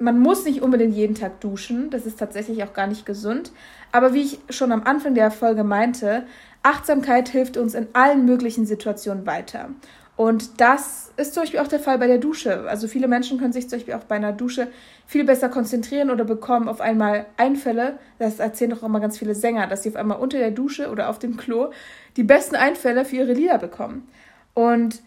man 0.00 0.18
muss 0.18 0.44
nicht 0.44 0.60
unbedingt 0.60 0.96
jeden 0.96 1.14
Tag 1.14 1.40
duschen, 1.40 1.90
das 1.90 2.04
ist 2.04 2.18
tatsächlich 2.18 2.64
auch 2.64 2.72
gar 2.72 2.88
nicht 2.88 3.06
gesund. 3.06 3.52
Aber 3.92 4.12
wie 4.12 4.22
ich 4.22 4.40
schon 4.50 4.72
am 4.72 4.82
Anfang 4.82 5.14
der 5.14 5.30
Folge 5.30 5.62
meinte, 5.62 6.26
Achtsamkeit 6.64 7.28
hilft 7.28 7.56
uns 7.56 7.74
in 7.74 7.86
allen 7.92 8.24
möglichen 8.24 8.66
Situationen 8.66 9.24
weiter. 9.24 9.68
Und 10.16 10.60
das 10.60 11.10
ist 11.16 11.34
zum 11.34 11.42
Beispiel 11.42 11.60
auch 11.60 11.68
der 11.68 11.80
Fall 11.80 11.98
bei 11.98 12.06
der 12.06 12.18
Dusche. 12.18 12.68
Also 12.68 12.86
viele 12.86 13.08
Menschen 13.08 13.38
können 13.38 13.52
sich 13.52 13.68
zum 13.68 13.78
Beispiel 13.78 13.94
auch 13.94 14.04
bei 14.04 14.16
einer 14.16 14.32
Dusche 14.32 14.68
viel 15.06 15.24
besser 15.24 15.48
konzentrieren 15.48 16.10
oder 16.10 16.24
bekommen 16.24 16.68
auf 16.68 16.80
einmal 16.80 17.26
Einfälle. 17.36 17.98
Das 18.18 18.38
erzählen 18.38 18.70
doch 18.70 18.82
immer 18.82 19.00
ganz 19.00 19.18
viele 19.18 19.34
Sänger, 19.34 19.66
dass 19.66 19.82
sie 19.82 19.88
auf 19.88 19.96
einmal 19.96 20.18
unter 20.18 20.38
der 20.38 20.50
Dusche 20.50 20.90
oder 20.90 21.08
auf 21.08 21.18
dem 21.18 21.36
Klo 21.36 21.70
die 22.16 22.24
besten 22.24 22.56
Einfälle 22.56 23.04
für 23.04 23.16
ihre 23.16 23.32
Lieder 23.32 23.58
bekommen. 23.58 24.06
Und 24.54 25.02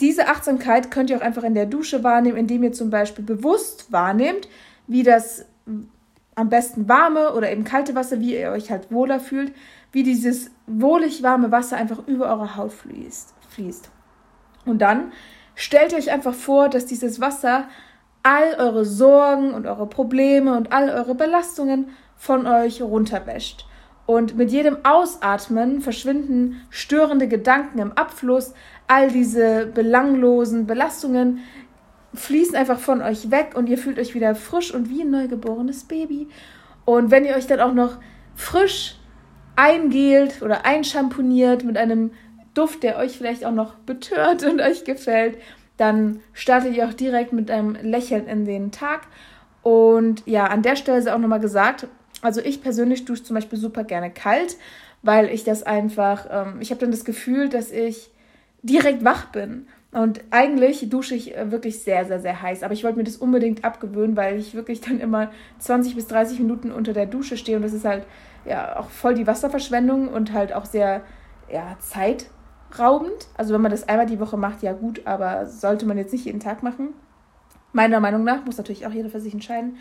diese 0.00 0.28
Achtsamkeit 0.28 0.90
könnt 0.90 1.10
ihr 1.10 1.16
auch 1.16 1.22
einfach 1.22 1.42
in 1.42 1.54
der 1.54 1.66
Dusche 1.66 2.04
wahrnehmen, 2.04 2.36
indem 2.36 2.62
ihr 2.62 2.72
zum 2.72 2.90
Beispiel 2.90 3.24
bewusst 3.24 3.90
wahrnehmt, 3.90 4.48
wie 4.86 5.02
das 5.02 5.46
am 6.36 6.48
besten 6.48 6.88
warme 6.88 7.32
oder 7.32 7.50
eben 7.50 7.64
kalte 7.64 7.94
Wasser, 7.94 8.20
wie 8.20 8.38
ihr 8.38 8.50
euch 8.50 8.70
halt 8.70 8.92
wohler 8.92 9.20
fühlt, 9.20 9.52
wie 9.90 10.02
dieses 10.02 10.50
wohlig 10.66 11.22
warme 11.22 11.50
Wasser 11.50 11.76
einfach 11.76 12.06
über 12.06 12.26
eure 12.26 12.56
Haut 12.56 12.72
fließt. 12.72 13.34
Und 14.66 14.80
dann 14.80 15.12
stellt 15.54 15.94
euch 15.94 16.10
einfach 16.10 16.34
vor, 16.34 16.68
dass 16.68 16.86
dieses 16.86 17.20
Wasser 17.20 17.68
all 18.22 18.56
eure 18.58 18.84
Sorgen 18.84 19.54
und 19.54 19.66
eure 19.66 19.86
Probleme 19.86 20.56
und 20.56 20.72
all 20.72 20.90
eure 20.90 21.14
Belastungen 21.14 21.90
von 22.16 22.46
euch 22.46 22.82
runterwäscht. 22.82 23.66
Und 24.04 24.36
mit 24.36 24.50
jedem 24.50 24.78
Ausatmen 24.84 25.80
verschwinden 25.80 26.60
störende 26.70 27.28
Gedanken 27.28 27.78
im 27.78 27.92
Abfluss, 27.92 28.52
all 28.86 29.10
diese 29.10 29.66
belanglosen 29.66 30.66
Belastungen 30.66 31.40
fließen 32.14 32.56
einfach 32.56 32.78
von 32.78 33.02
euch 33.02 33.30
weg 33.30 33.52
und 33.54 33.68
ihr 33.68 33.78
fühlt 33.78 33.98
euch 33.98 34.14
wieder 34.14 34.34
frisch 34.34 34.72
und 34.72 34.88
wie 34.88 35.02
ein 35.02 35.10
neugeborenes 35.10 35.84
Baby. 35.84 36.28
Und 36.84 37.10
wenn 37.10 37.24
ihr 37.24 37.34
euch 37.34 37.46
dann 37.46 37.60
auch 37.60 37.74
noch 37.74 37.98
frisch 38.34 38.96
eingelt 39.56 40.42
oder 40.42 40.64
einschamponiert 40.64 41.64
mit 41.64 41.76
einem 41.76 42.12
Duft, 42.56 42.82
der 42.82 42.96
euch 42.98 43.18
vielleicht 43.18 43.44
auch 43.44 43.52
noch 43.52 43.74
betört 43.74 44.42
und 44.44 44.60
euch 44.60 44.84
gefällt, 44.84 45.38
dann 45.76 46.20
startet 46.32 46.74
ihr 46.74 46.88
auch 46.88 46.94
direkt 46.94 47.32
mit 47.32 47.50
einem 47.50 47.76
Lächeln 47.82 48.26
in 48.26 48.44
den 48.44 48.72
Tag. 48.72 49.02
Und 49.62 50.22
ja, 50.26 50.46
an 50.46 50.62
der 50.62 50.76
Stelle 50.76 50.98
ist 50.98 51.08
auch 51.08 51.18
nochmal 51.18 51.40
gesagt, 51.40 51.86
also 52.22 52.40
ich 52.40 52.62
persönlich 52.62 53.04
dusche 53.04 53.24
zum 53.24 53.34
Beispiel 53.34 53.58
super 53.58 53.84
gerne 53.84 54.10
kalt, 54.10 54.56
weil 55.02 55.28
ich 55.28 55.44
das 55.44 55.64
einfach, 55.64 56.26
ähm, 56.30 56.60
ich 56.60 56.70
habe 56.70 56.80
dann 56.80 56.90
das 56.90 57.04
Gefühl, 57.04 57.48
dass 57.48 57.70
ich 57.70 58.10
direkt 58.62 59.04
wach 59.04 59.26
bin. 59.26 59.66
Und 59.92 60.20
eigentlich 60.30 60.88
dusche 60.90 61.14
ich 61.14 61.36
äh, 61.36 61.50
wirklich 61.50 61.80
sehr, 61.80 62.04
sehr, 62.04 62.20
sehr 62.20 62.42
heiß. 62.42 62.62
Aber 62.62 62.74
ich 62.74 62.84
wollte 62.84 62.98
mir 62.98 63.04
das 63.04 63.16
unbedingt 63.16 63.64
abgewöhnen, 63.64 64.16
weil 64.16 64.38
ich 64.38 64.54
wirklich 64.54 64.80
dann 64.80 65.00
immer 65.00 65.30
20 65.58 65.94
bis 65.94 66.06
30 66.06 66.38
Minuten 66.40 66.72
unter 66.72 66.92
der 66.92 67.06
Dusche 67.06 67.36
stehe. 67.36 67.56
Und 67.56 67.62
das 67.62 67.72
ist 67.72 67.84
halt 67.84 68.04
ja 68.44 68.78
auch 68.78 68.90
voll 68.90 69.14
die 69.14 69.26
Wasserverschwendung 69.26 70.08
und 70.08 70.32
halt 70.32 70.52
auch 70.52 70.64
sehr 70.64 71.02
ja, 71.50 71.76
zeitraubend. 72.76 73.26
Also 73.36 73.54
wenn 73.54 73.60
man 73.60 73.70
das 73.70 73.88
einmal 73.88 74.06
die 74.06 74.20
Woche 74.20 74.36
macht, 74.36 74.62
ja 74.62 74.72
gut, 74.72 75.02
aber 75.04 75.46
sollte 75.46 75.86
man 75.86 75.98
jetzt 75.98 76.12
nicht 76.12 76.24
jeden 76.24 76.40
Tag 76.40 76.62
machen. 76.62 76.88
Meiner 77.72 78.00
Meinung 78.00 78.24
nach 78.24 78.44
muss 78.44 78.58
natürlich 78.58 78.86
auch 78.86 78.92
jeder 78.92 79.10
für 79.10 79.20
sich 79.20 79.34
entscheiden. 79.34 79.76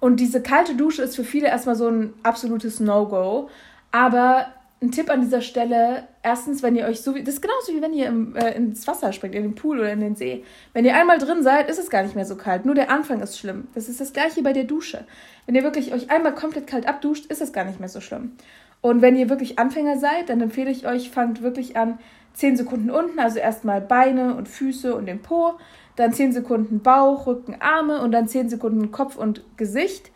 Und 0.00 0.20
diese 0.20 0.42
kalte 0.42 0.74
Dusche 0.74 1.02
ist 1.02 1.16
für 1.16 1.24
viele 1.24 1.48
erstmal 1.48 1.76
so 1.76 1.88
ein 1.88 2.14
absolutes 2.22 2.78
No-Go. 2.78 3.48
Aber 3.90 4.46
ein 4.80 4.92
Tipp 4.92 5.10
an 5.10 5.22
dieser 5.22 5.40
Stelle: 5.40 6.06
erstens, 6.22 6.62
wenn 6.62 6.76
ihr 6.76 6.86
euch 6.86 7.00
so 7.00 7.14
wie, 7.14 7.24
das 7.24 7.34
ist 7.34 7.42
genauso 7.42 7.72
wie 7.72 7.82
wenn 7.82 7.94
ihr 7.94 8.06
im, 8.06 8.36
äh, 8.36 8.54
ins 8.54 8.86
Wasser 8.86 9.12
springt, 9.12 9.34
in 9.34 9.42
den 9.42 9.54
Pool 9.54 9.80
oder 9.80 9.92
in 9.92 10.00
den 10.00 10.14
See. 10.14 10.44
Wenn 10.72 10.84
ihr 10.84 10.94
einmal 10.94 11.18
drin 11.18 11.42
seid, 11.42 11.68
ist 11.68 11.78
es 11.78 11.90
gar 11.90 12.02
nicht 12.02 12.14
mehr 12.14 12.26
so 12.26 12.36
kalt. 12.36 12.64
Nur 12.64 12.74
der 12.74 12.90
Anfang 12.90 13.20
ist 13.20 13.38
schlimm. 13.38 13.68
Das 13.74 13.88
ist 13.88 14.00
das 14.00 14.12
gleiche 14.12 14.42
bei 14.42 14.52
der 14.52 14.64
Dusche. 14.64 15.04
Wenn 15.46 15.54
ihr 15.54 15.64
wirklich 15.64 15.92
euch 15.92 16.10
einmal 16.10 16.34
komplett 16.34 16.66
kalt 16.66 16.86
abduscht, 16.86 17.26
ist 17.26 17.40
es 17.40 17.52
gar 17.52 17.64
nicht 17.64 17.80
mehr 17.80 17.88
so 17.88 18.00
schlimm. 18.00 18.32
Und 18.80 19.02
wenn 19.02 19.16
ihr 19.16 19.28
wirklich 19.28 19.58
Anfänger 19.58 19.98
seid, 19.98 20.28
dann 20.28 20.40
empfehle 20.40 20.70
ich 20.70 20.86
euch, 20.86 21.10
fangt 21.10 21.42
wirklich 21.42 21.76
an 21.76 21.98
10 22.34 22.56
Sekunden 22.56 22.90
unten, 22.90 23.18
also 23.18 23.38
erstmal 23.38 23.80
Beine 23.80 24.34
und 24.34 24.48
Füße 24.48 24.94
und 24.94 25.06
den 25.06 25.20
Po, 25.20 25.54
dann 25.96 26.12
10 26.12 26.32
Sekunden 26.32 26.80
Bauch, 26.80 27.26
Rücken, 27.26 27.56
Arme 27.60 28.00
und 28.00 28.12
dann 28.12 28.28
10 28.28 28.48
Sekunden 28.48 28.92
Kopf 28.92 29.16
und 29.16 29.44
Gesicht 29.56 30.10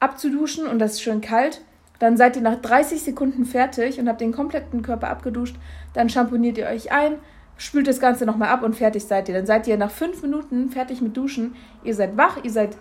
abzuduschen 0.00 0.66
und 0.66 0.78
das 0.78 0.92
ist 0.92 1.02
schön 1.02 1.20
kalt. 1.20 1.62
Dann 1.98 2.16
seid 2.16 2.36
ihr 2.36 2.42
nach 2.42 2.60
30 2.60 3.00
Sekunden 3.00 3.44
fertig 3.44 4.00
und 4.00 4.08
habt 4.08 4.20
den 4.20 4.32
kompletten 4.32 4.82
Körper 4.82 5.08
abgeduscht. 5.08 5.56
Dann 5.94 6.08
schamponiert 6.08 6.58
ihr 6.58 6.66
euch 6.66 6.90
ein, 6.90 7.14
spült 7.56 7.86
das 7.86 8.00
Ganze 8.00 8.26
nochmal 8.26 8.48
ab 8.48 8.64
und 8.64 8.74
fertig 8.74 9.04
seid 9.04 9.28
ihr. 9.28 9.34
Dann 9.34 9.46
seid 9.46 9.68
ihr 9.68 9.76
nach 9.76 9.90
5 9.90 10.20
Minuten 10.22 10.70
fertig 10.70 11.00
mit 11.00 11.16
Duschen. 11.16 11.54
Ihr 11.84 11.94
seid 11.94 12.16
wach, 12.16 12.42
ihr 12.42 12.50
seid 12.50 12.76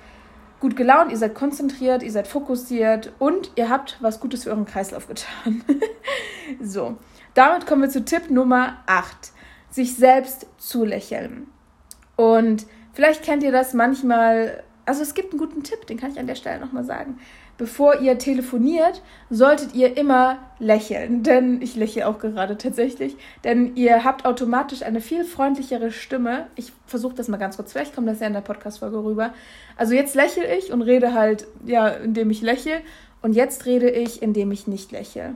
gut 0.60 0.76
gelaunt, 0.76 1.12
ihr 1.12 1.18
seid 1.18 1.36
konzentriert, 1.36 2.04
ihr 2.04 2.12
seid 2.12 2.28
fokussiert 2.28 3.14
und 3.20 3.52
ihr 3.56 3.70
habt 3.70 3.98
was 4.00 4.20
Gutes 4.20 4.44
für 4.44 4.52
euren 4.52 4.66
Kreislauf 4.66 5.08
getan. 5.08 5.64
so, 6.62 6.98
damit 7.34 7.66
kommen 7.66 7.82
wir 7.82 7.90
zu 7.90 8.04
Tipp 8.04 8.30
Nummer 8.30 8.78
8. 8.86 9.32
Sich 9.70 9.96
selbst 9.96 10.48
zulächeln. 10.58 11.48
Und 12.18 12.66
vielleicht 12.94 13.24
kennt 13.24 13.44
ihr 13.44 13.52
das 13.52 13.74
manchmal, 13.74 14.64
also 14.86 15.02
es 15.02 15.14
gibt 15.14 15.32
einen 15.32 15.40
guten 15.40 15.64
Tipp, 15.64 15.88
den 15.88 15.98
kann 15.98 16.12
ich 16.12 16.20
an 16.20 16.28
der 16.28 16.36
Stelle 16.36 16.60
nochmal 16.60 16.84
sagen. 16.84 17.18
Bevor 17.58 18.00
ihr 18.00 18.18
telefoniert, 18.18 19.04
solltet 19.30 19.76
ihr 19.76 19.96
immer 19.96 20.40
lächeln, 20.58 21.22
denn 21.22 21.62
ich 21.62 21.76
lächle 21.76 22.08
auch 22.08 22.18
gerade 22.18 22.58
tatsächlich, 22.58 23.16
denn 23.44 23.76
ihr 23.76 24.04
habt 24.04 24.26
automatisch 24.26 24.82
eine 24.82 25.00
viel 25.00 25.26
freundlichere 25.26 25.92
Stimme. 25.92 26.48
Ich 26.56 26.74
versuche 26.88 27.14
das 27.14 27.28
mal 27.28 27.38
ganz 27.38 27.58
kurz, 27.58 27.72
vielleicht 27.72 27.94
kommt 27.94 28.08
das 28.08 28.20
ja 28.20 28.28
in 28.28 28.34
der 28.34 28.42
Podcast-Folge 28.42 29.04
rüber. 29.04 29.34
Also 29.78 29.94
jetzt 29.94 30.16
lächle 30.16 30.58
ich 30.58 30.74
und 30.74 30.82
rede 30.82 31.14
halt, 31.14 31.46
ja, 31.64 31.88
indem 31.88 32.32
ich 32.32 32.42
lächle 32.42 32.82
und 33.22 33.34
jetzt 33.34 33.68
rede 33.68 33.92
ich, 33.92 34.24
indem 34.24 34.52
ich 34.52 34.66
nicht 34.66 34.92
lächle. 34.92 35.36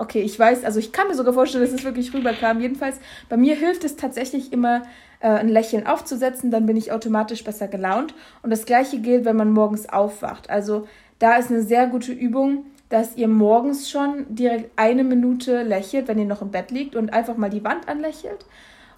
Okay, 0.00 0.22
ich 0.22 0.38
weiß, 0.38 0.64
also 0.64 0.78
ich 0.78 0.92
kann 0.92 1.08
mir 1.08 1.14
sogar 1.14 1.34
vorstellen, 1.34 1.62
dass 1.62 1.74
es 1.74 1.84
wirklich 1.84 2.14
rüberkam. 2.14 2.58
Jedenfalls, 2.58 2.98
bei 3.28 3.36
mir 3.36 3.54
hilft 3.54 3.84
es 3.84 3.96
tatsächlich 3.96 4.50
immer, 4.50 4.82
äh, 5.20 5.28
ein 5.28 5.50
Lächeln 5.50 5.86
aufzusetzen, 5.86 6.50
dann 6.50 6.64
bin 6.64 6.78
ich 6.78 6.90
automatisch 6.90 7.44
besser 7.44 7.68
gelaunt. 7.68 8.14
Und 8.42 8.48
das 8.48 8.64
gleiche 8.64 9.00
gilt, 9.00 9.26
wenn 9.26 9.36
man 9.36 9.52
morgens 9.52 9.90
aufwacht. 9.90 10.48
Also 10.48 10.88
da 11.18 11.36
ist 11.36 11.50
eine 11.50 11.62
sehr 11.62 11.86
gute 11.86 12.12
Übung, 12.12 12.64
dass 12.88 13.18
ihr 13.18 13.28
morgens 13.28 13.90
schon 13.90 14.24
direkt 14.30 14.70
eine 14.76 15.04
Minute 15.04 15.64
lächelt, 15.64 16.08
wenn 16.08 16.18
ihr 16.18 16.24
noch 16.24 16.40
im 16.40 16.50
Bett 16.50 16.70
liegt 16.70 16.96
und 16.96 17.12
einfach 17.12 17.36
mal 17.36 17.50
die 17.50 17.62
Wand 17.62 17.86
anlächelt. 17.86 18.46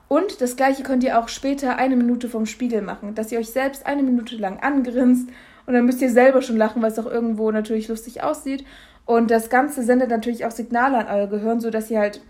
Und 0.06 0.40
das 0.40 0.54
gleiche 0.54 0.84
könnt 0.84 1.02
ihr 1.02 1.18
auch 1.18 1.26
später 1.26 1.78
eine 1.78 1.96
Minute 1.96 2.28
vom 2.28 2.46
Spiegel 2.46 2.80
machen, 2.80 3.16
dass 3.16 3.32
ihr 3.32 3.40
euch 3.40 3.50
selbst 3.50 3.86
eine 3.86 4.04
Minute 4.04 4.36
lang 4.36 4.60
angrinst 4.60 5.28
und 5.66 5.74
dann 5.74 5.84
müsst 5.84 6.02
ihr 6.02 6.10
selber 6.10 6.42
schon 6.42 6.56
lachen, 6.56 6.82
weil 6.82 6.90
es 6.90 6.98
auch 6.98 7.10
irgendwo 7.10 7.50
natürlich 7.50 7.88
lustig 7.88 8.22
aussieht. 8.22 8.64
Und 9.04 9.30
das 9.30 9.50
Ganze 9.50 9.82
sendet 9.82 10.10
natürlich 10.10 10.44
auch 10.46 10.50
Signale 10.50 10.98
an 10.98 11.06
euer 11.08 11.26
Gehirn, 11.26 11.60
sodass 11.60 11.90
ihr 11.90 11.98
halt 11.98 12.20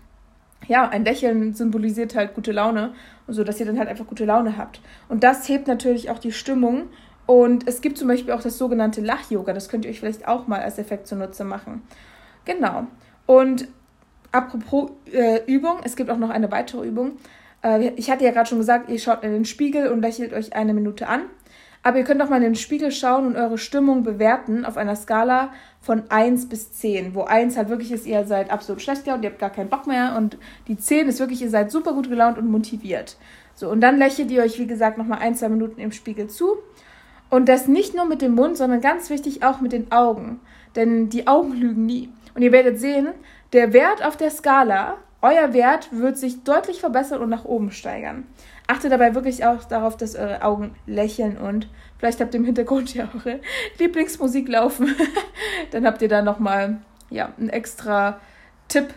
ja, 0.67 0.87
ein 0.87 1.05
Lächeln 1.05 1.53
symbolisiert 1.53 2.15
halt 2.15 2.33
gute 2.33 2.51
Laune, 2.51 2.93
so 3.27 3.43
dass 3.43 3.59
ihr 3.59 3.65
dann 3.65 3.77
halt 3.77 3.89
einfach 3.89 4.07
gute 4.07 4.25
Laune 4.25 4.57
habt. 4.57 4.81
Und 5.09 5.23
das 5.23 5.47
hebt 5.49 5.67
natürlich 5.67 6.09
auch 6.09 6.19
die 6.19 6.31
Stimmung. 6.31 6.83
Und 7.25 7.67
es 7.67 7.81
gibt 7.81 7.97
zum 7.97 8.07
Beispiel 8.07 8.33
auch 8.33 8.41
das 8.41 8.57
sogenannte 8.57 9.01
Lach-Yoga. 9.01 9.53
Das 9.53 9.69
könnt 9.69 9.85
ihr 9.85 9.91
euch 9.91 9.99
vielleicht 9.99 10.27
auch 10.27 10.47
mal 10.47 10.61
als 10.61 10.77
Effekt 10.77 11.07
zunutze 11.07 11.43
machen. 11.43 11.83
Genau. 12.45 12.87
Und 13.25 13.67
apropos 14.31 14.91
äh, 15.11 15.41
Übung, 15.45 15.77
es 15.83 15.95
gibt 15.95 16.09
auch 16.09 16.17
noch 16.17 16.29
eine 16.29 16.51
weitere 16.51 16.85
Übung. 16.85 17.13
Äh, 17.63 17.91
ich 17.95 18.11
hatte 18.11 18.25
ja 18.25 18.31
gerade 18.31 18.49
schon 18.49 18.57
gesagt, 18.57 18.89
ihr 18.89 18.99
schaut 18.99 19.23
in 19.23 19.31
den 19.31 19.45
Spiegel 19.45 19.87
und 19.87 20.01
lächelt 20.01 20.33
euch 20.33 20.53
eine 20.53 20.73
Minute 20.73 21.07
an. 21.07 21.21
Aber 21.83 21.97
ihr 21.97 22.05
könnt 22.05 22.21
auch 22.21 22.29
mal 22.29 22.37
in 22.37 22.43
den 22.43 22.55
Spiegel 22.55 22.91
schauen 22.91 23.27
und 23.27 23.35
eure 23.35 23.57
Stimmung 23.57 24.03
bewerten 24.03 24.63
auf 24.63 24.77
einer 24.77 24.95
Skala 24.95 25.51
von 25.81 26.03
1 26.09 26.47
bis 26.47 26.71
10, 26.71 27.13
wo 27.13 27.23
1 27.23 27.57
halt 27.57 27.67
wirklich 27.67 27.91
ist, 27.91 28.07
ihr 28.07 28.25
seid 28.25 28.51
absolut 28.51 28.81
schlecht 28.81 29.03
gelaunt, 29.03 29.23
ihr 29.25 29.29
habt 29.29 29.39
gar 29.39 29.49
keinen 29.49 29.69
Bock 29.69 29.85
mehr 29.85 30.15
und 30.17 30.37
die 30.69 30.77
10 30.77 31.09
ist 31.09 31.19
wirklich, 31.19 31.41
ihr 31.41 31.49
seid 31.49 31.71
super 31.71 31.91
gut 31.93 32.09
gelaunt 32.09 32.37
und 32.37 32.49
motiviert. 32.49 33.17
So, 33.53 33.69
und 33.69 33.81
dann 33.81 33.97
lächelt 33.97 34.31
ihr 34.31 34.43
euch, 34.43 34.57
wie 34.59 34.65
gesagt, 34.65 34.97
nochmal 34.97 35.19
ein, 35.19 35.35
zwei 35.35 35.49
Minuten 35.49 35.79
im 35.79 35.91
Spiegel 35.91 36.27
zu. 36.27 36.57
Und 37.29 37.49
das 37.49 37.67
nicht 37.67 37.95
nur 37.95 38.05
mit 38.05 38.21
dem 38.21 38.35
Mund, 38.35 38.57
sondern 38.57 38.79
ganz 38.79 39.09
wichtig 39.09 39.43
auch 39.43 39.59
mit 39.59 39.73
den 39.73 39.91
Augen. 39.91 40.39
Denn 40.75 41.09
die 41.09 41.27
Augen 41.27 41.53
lügen 41.59 41.85
nie. 41.85 42.09
Und 42.33 42.41
ihr 42.41 42.51
werdet 42.51 42.79
sehen, 42.79 43.09
der 43.51 43.73
Wert 43.73 44.03
auf 44.05 44.17
der 44.17 44.31
Skala, 44.31 44.97
euer 45.21 45.53
Wert 45.53 45.89
wird 45.91 46.17
sich 46.17 46.43
deutlich 46.43 46.79
verbessern 46.79 47.21
und 47.21 47.29
nach 47.29 47.45
oben 47.45 47.71
steigern. 47.71 48.25
Achtet 48.67 48.91
dabei 48.91 49.13
wirklich 49.13 49.45
auch 49.45 49.63
darauf, 49.65 49.97
dass 49.97 50.15
eure 50.15 50.41
Augen 50.41 50.75
lächeln 50.85 51.37
und 51.37 51.67
vielleicht 51.97 52.21
habt 52.21 52.33
ihr 52.33 52.39
im 52.39 52.45
Hintergrund 52.45 52.93
ja 52.93 53.09
eure 53.13 53.39
Lieblingsmusik 53.77 54.47
laufen. 54.47 54.95
Dann 55.71 55.85
habt 55.85 56.01
ihr 56.01 56.07
da 56.07 56.21
nochmal 56.21 56.77
ja, 57.09 57.33
einen 57.37 57.49
extra 57.49 58.19
Tipp, 58.69 58.93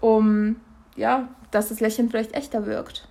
um 0.00 0.56
ja, 0.96 1.28
dass 1.50 1.68
das 1.68 1.80
Lächeln 1.80 2.10
vielleicht 2.10 2.34
echter 2.34 2.66
wirkt. 2.66 3.08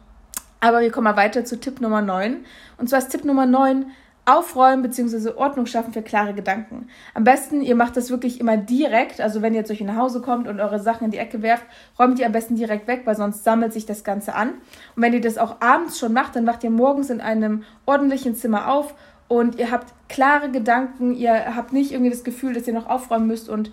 Aber 0.59 0.81
wir 0.81 0.91
kommen 0.91 1.05
mal 1.05 1.17
weiter 1.17 1.45
zu 1.45 1.59
Tipp 1.59 1.81
Nummer 1.81 2.01
9. 2.01 2.45
Und 2.77 2.89
zwar 2.89 2.99
ist 2.99 3.09
Tipp 3.09 3.25
Nummer 3.25 3.45
9, 3.45 3.91
Aufräumen 4.27 4.81
bzw. 4.81 5.31
Ordnung 5.38 5.65
schaffen 5.65 5.93
für 5.93 6.01
klare 6.01 6.34
Gedanken. 6.34 6.89
Am 7.13 7.24
besten, 7.24 7.62
ihr 7.62 7.75
macht 7.75 7.96
das 7.96 8.10
wirklich 8.10 8.39
immer 8.39 8.57
direkt. 8.57 9.22
Also 9.22 9.41
wenn 9.41 9.53
ihr 9.53 9.63
zu 9.63 9.74
euch 9.74 9.81
nach 9.81 9.96
Hause 9.96 10.22
kommt 10.22 10.48
und 10.48 10.60
eure 10.60 10.79
Sachen 10.79 11.05
in 11.05 11.12
die 11.12 11.17
Ecke 11.17 11.41
werft, 11.41 11.65
räumt 11.98 12.19
ihr 12.19 12.25
am 12.25 12.34
besten 12.34 12.55
direkt 12.55 12.88
weg, 12.88 13.03
weil 13.05 13.15
sonst 13.15 13.46
sammelt 13.46 13.72
sich 13.72 13.86
das 13.86 14.03
Ganze 14.03 14.36
an. 14.36 14.50
Und 14.96 15.03
wenn 15.03 15.13
ihr 15.13 15.22
das 15.22 15.38
auch 15.38 15.62
abends 15.62 15.98
schon 15.98 16.12
macht, 16.12 16.36
dann 16.36 16.46
wacht 16.46 16.63
ihr 16.63 16.69
morgens 16.69 17.10
in 17.10 17.22
einem 17.22 17.63
ordentlichen 17.86 18.36
Zimmer 18.36 18.72
auf 18.72 18.96
und 19.29 19.55
ihr 19.55 19.72
habt 19.72 19.93
klare 20.10 20.51
Gedanken. 20.51 21.15
Ihr 21.15 21.55
habt 21.55 21.72
nicht 21.72 21.91
irgendwie 21.91 22.12
das 22.12 22.24
Gefühl, 22.24 22.53
dass 22.53 22.67
ihr 22.67 22.74
noch 22.74 22.89
aufräumen 22.89 23.27
müsst 23.27 23.48
und 23.48 23.72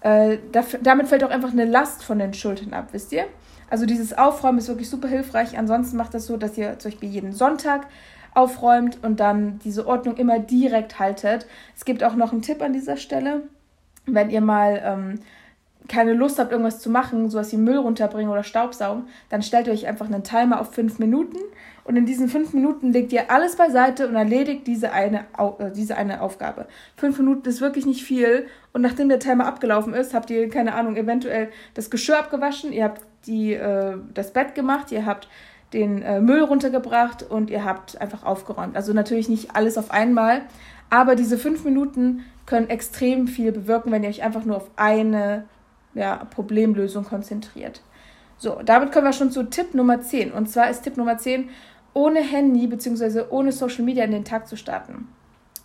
äh, 0.00 0.38
damit 0.82 1.06
fällt 1.06 1.22
auch 1.22 1.30
einfach 1.30 1.52
eine 1.52 1.64
Last 1.64 2.02
von 2.02 2.18
den 2.18 2.34
Schultern 2.34 2.74
ab, 2.74 2.88
wisst 2.90 3.12
ihr? 3.12 3.26
Also 3.70 3.86
dieses 3.86 4.18
Aufräumen 4.18 4.58
ist 4.58 4.68
wirklich 4.68 4.90
super 4.90 5.08
hilfreich. 5.08 5.56
Ansonsten 5.56 5.96
macht 5.96 6.12
das 6.12 6.26
so, 6.26 6.36
dass 6.36 6.58
ihr 6.58 6.78
zum 6.78 6.90
Beispiel 6.90 7.08
jeden 7.08 7.32
Sonntag 7.32 7.86
aufräumt 8.34 8.98
und 9.02 9.20
dann 9.20 9.58
diese 9.64 9.86
Ordnung 9.86 10.16
immer 10.16 10.38
direkt 10.38 10.98
haltet. 10.98 11.46
Es 11.76 11.84
gibt 11.84 12.02
auch 12.02 12.14
noch 12.14 12.32
einen 12.32 12.42
Tipp 12.42 12.62
an 12.62 12.72
dieser 12.72 12.96
Stelle, 12.96 13.42
wenn 14.06 14.30
ihr 14.30 14.40
mal 14.40 14.82
ähm, 14.84 15.18
keine 15.88 16.14
Lust 16.14 16.38
habt, 16.38 16.52
irgendwas 16.52 16.80
zu 16.80 16.90
machen, 16.90 17.28
sowas 17.28 17.52
wie 17.52 17.56
Müll 17.56 17.76
runterbringen 17.76 18.30
oder 18.30 18.44
Staubsaugen, 18.44 19.04
dann 19.28 19.42
stellt 19.42 19.66
ihr 19.66 19.72
euch 19.72 19.86
einfach 19.86 20.06
einen 20.06 20.22
Timer 20.22 20.60
auf 20.60 20.72
fünf 20.72 20.98
Minuten 20.98 21.38
und 21.84 21.96
in 21.96 22.06
diesen 22.06 22.28
fünf 22.28 22.52
Minuten 22.52 22.92
legt 22.92 23.12
ihr 23.12 23.30
alles 23.30 23.56
beiseite 23.56 24.08
und 24.08 24.14
erledigt 24.14 24.66
diese 24.66 24.92
eine, 24.92 25.26
äh, 25.38 25.70
diese 25.74 25.96
eine 25.96 26.20
Aufgabe. 26.20 26.66
Fünf 26.96 27.18
Minuten 27.18 27.48
ist 27.48 27.60
wirklich 27.60 27.86
nicht 27.86 28.04
viel 28.04 28.46
und 28.72 28.82
nachdem 28.82 29.08
der 29.08 29.18
Timer 29.18 29.46
abgelaufen 29.46 29.94
ist, 29.94 30.14
habt 30.14 30.30
ihr, 30.30 30.48
keine 30.48 30.74
Ahnung, 30.74 30.96
eventuell 30.96 31.50
das 31.74 31.90
Geschirr 31.90 32.18
abgewaschen, 32.18 32.72
ihr 32.72 32.84
habt 32.84 33.02
die, 33.26 33.54
äh, 33.54 33.96
das 34.14 34.32
Bett 34.32 34.54
gemacht, 34.54 34.92
ihr 34.92 35.04
habt 35.04 35.28
den 35.72 36.02
äh, 36.02 36.20
Müll 36.20 36.42
runtergebracht 36.42 37.22
und 37.22 37.50
ihr 37.50 37.64
habt 37.64 38.00
einfach 38.00 38.24
aufgeräumt. 38.24 38.76
Also 38.76 38.92
natürlich 38.92 39.28
nicht 39.28 39.56
alles 39.56 39.78
auf 39.78 39.90
einmal, 39.90 40.42
aber 40.90 41.16
diese 41.16 41.38
fünf 41.38 41.64
Minuten 41.64 42.24
können 42.46 42.68
extrem 42.68 43.28
viel 43.28 43.52
bewirken, 43.52 43.92
wenn 43.92 44.02
ihr 44.02 44.10
euch 44.10 44.22
einfach 44.22 44.44
nur 44.44 44.56
auf 44.56 44.70
eine 44.76 45.44
ja, 45.94 46.16
Problemlösung 46.30 47.04
konzentriert. 47.04 47.82
So, 48.36 48.60
damit 48.64 48.92
kommen 48.92 49.06
wir 49.06 49.12
schon 49.12 49.30
zu 49.30 49.44
Tipp 49.44 49.74
Nummer 49.74 50.00
10. 50.00 50.32
Und 50.32 50.50
zwar 50.50 50.68
ist 50.68 50.82
Tipp 50.82 50.96
Nummer 50.96 51.16
10, 51.16 51.48
ohne 51.94 52.20
Handy 52.20 52.66
bzw. 52.66 53.24
ohne 53.30 53.52
Social 53.52 53.84
Media 53.84 54.04
in 54.04 54.10
den 54.10 54.24
Tag 54.24 54.48
zu 54.48 54.56
starten. 54.56 55.08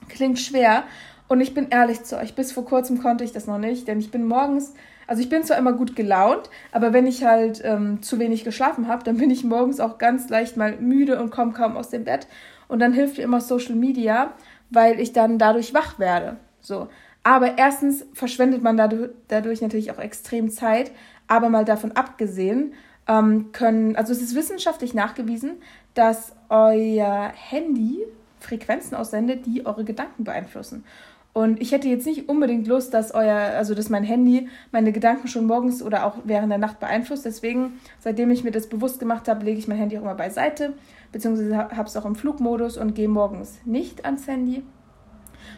Klingt 0.10 0.40
schwer 0.40 0.84
und 1.28 1.42
ich 1.42 1.54
bin 1.54 1.70
ehrlich 1.70 2.04
zu 2.04 2.18
euch, 2.18 2.36
bis 2.36 2.52
vor 2.52 2.66
kurzem 2.66 3.02
konnte 3.02 3.24
ich 3.24 3.32
das 3.32 3.48
noch 3.48 3.58
nicht, 3.58 3.88
denn 3.88 4.00
ich 4.00 4.12
bin 4.12 4.28
morgens 4.28 4.74
also 5.08 5.22
ich 5.22 5.30
bin 5.30 5.44
zwar 5.44 5.58
immer 5.58 5.74
gut 5.74 5.96
gelaunt, 5.96 6.50
aber 6.72 6.94
wenn 6.94 7.08
ich 7.08 7.24
halt 7.24 7.62
ähm, 7.64 8.02
zu 8.04 8.20
wenig 8.20 8.44
geschlafen 8.44 8.88
habe, 8.88 9.04
dann 9.04 9.18
bin 9.18 9.32
ich 9.32 9.44
morgens 9.44 9.80
auch 9.80 9.98
ganz 9.98 10.30
leicht 10.30 10.58
mal 10.58 10.78
müde 10.78 11.20
und 11.20 11.32
komme 11.32 11.54
kaum 11.54 11.78
aus 11.78 11.90
dem 11.90 12.04
Bett. 12.04 12.28
Und 12.68 12.80
dann 12.80 12.94
hilft 12.94 13.18
mir 13.18 13.24
immer 13.24 13.40
Social 13.40 13.76
Media, 13.76 14.34
weil 14.70 15.00
ich 15.00 15.14
dann 15.14 15.40
dadurch 15.40 15.74
wach 15.74 15.98
werde. 15.98 16.36
So. 16.60 16.90
Aber 17.24 17.58
erstens 17.58 18.06
verschwendet 18.14 18.62
man 18.62 18.78
dadurch, 18.78 19.62
natürlich 19.62 19.92
auch 19.92 20.00
extrem 20.00 20.50
Zeit. 20.50 20.92
Aber 21.28 21.50
mal 21.50 21.66
davon 21.66 21.94
abgesehen, 21.94 22.74
ähm, 23.08 23.52
können, 23.54 23.96
also 23.96 24.12
es 24.12 24.22
ist 24.22 24.36
wissenschaftlich 24.36 24.94
nachgewiesen, 24.94 25.62
dass 25.94 26.34
euer 26.50 27.32
Handy 27.34 28.00
Frequenzen 28.40 28.96
aussendet, 28.96 29.46
die 29.46 29.66
eure 29.66 29.84
Gedanken 29.84 30.24
beeinflussen. 30.24 30.84
Und 31.38 31.62
ich 31.62 31.72
hätte 31.72 31.88
jetzt 31.88 32.08
nicht 32.08 32.30
unbedingt 32.30 32.66
Lust, 32.66 32.96
dass 32.96 33.14
euer, 33.14 33.36
also 33.36 33.76
dass 33.76 33.90
mein 33.90 34.04
Handy 34.04 34.50
meine 34.72 34.92
Gedanken 34.92 35.28
schon 35.28 35.46
morgens 35.46 35.84
oder 35.84 36.04
auch 36.08 36.16
während 36.24 36.50
der 36.50 36.58
Nacht 36.58 36.80
beeinflusst. 36.80 37.26
Deswegen, 37.26 37.74
seitdem 38.00 38.32
ich 38.32 38.44
mir 38.44 38.50
das 38.50 38.66
bewusst 38.66 39.00
gemacht 39.00 39.28
habe, 39.28 39.46
lege 39.46 39.60
ich 39.60 39.68
mein 39.68 39.78
Handy 39.78 40.00
auch 40.00 40.02
immer 40.02 40.16
beiseite, 40.16 40.74
beziehungsweise 41.12 41.56
habe 41.56 41.84
es 41.84 41.96
auch 41.96 42.06
im 42.06 42.16
Flugmodus 42.16 42.76
und 42.78 42.96
gehe 42.96 43.08
morgens 43.08 43.60
nicht 43.66 44.04
ans 44.04 44.26
Handy. 44.26 44.64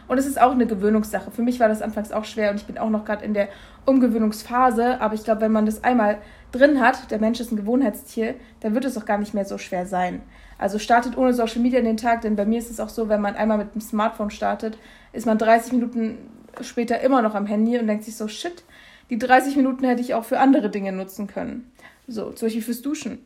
Und 0.06 0.18
es 0.18 0.26
ist 0.26 0.38
auch 0.38 0.50
eine 0.50 0.66
Gewöhnungssache. 0.66 1.30
Für 1.30 1.40
mich 1.40 1.60
war 1.60 1.68
das 1.68 1.80
anfangs 1.80 2.12
auch 2.12 2.26
schwer 2.26 2.50
und 2.50 2.56
ich 2.56 2.66
bin 2.66 2.76
auch 2.76 2.90
noch 2.90 3.06
gerade 3.06 3.24
in 3.24 3.32
der 3.32 3.48
Umgewöhnungsphase. 3.86 5.00
Aber 5.00 5.14
ich 5.14 5.24
glaube, 5.24 5.40
wenn 5.40 5.52
man 5.52 5.64
das 5.64 5.82
einmal 5.82 6.18
drin 6.52 6.78
hat, 6.78 7.10
der 7.10 7.20
Mensch 7.20 7.40
ist 7.40 7.52
ein 7.52 7.56
Gewohnheitstier, 7.56 8.34
dann 8.60 8.74
wird 8.74 8.84
es 8.84 8.98
auch 8.98 9.06
gar 9.06 9.16
nicht 9.16 9.32
mehr 9.32 9.46
so 9.46 9.56
schwer 9.56 9.86
sein. 9.86 10.20
Also 10.60 10.78
startet 10.78 11.16
ohne 11.16 11.32
Social 11.32 11.62
Media 11.62 11.80
den 11.80 11.96
Tag, 11.96 12.20
denn 12.20 12.36
bei 12.36 12.44
mir 12.44 12.58
ist 12.58 12.70
es 12.70 12.80
auch 12.80 12.90
so, 12.90 13.08
wenn 13.08 13.22
man 13.22 13.34
einmal 13.34 13.56
mit 13.56 13.74
dem 13.74 13.80
Smartphone 13.80 14.28
startet, 14.30 14.76
ist 15.14 15.24
man 15.24 15.38
30 15.38 15.72
Minuten 15.72 16.18
später 16.60 17.00
immer 17.00 17.22
noch 17.22 17.34
am 17.34 17.46
Handy 17.46 17.78
und 17.78 17.86
denkt 17.86 18.04
sich 18.04 18.14
so, 18.14 18.28
shit, 18.28 18.62
die 19.08 19.16
30 19.16 19.56
Minuten 19.56 19.86
hätte 19.86 20.02
ich 20.02 20.12
auch 20.12 20.24
für 20.26 20.38
andere 20.38 20.68
Dinge 20.68 20.92
nutzen 20.92 21.28
können. 21.28 21.72
So, 22.06 22.30
zum 22.32 22.46
Beispiel 22.46 22.60
fürs 22.60 22.82
Duschen. 22.82 23.24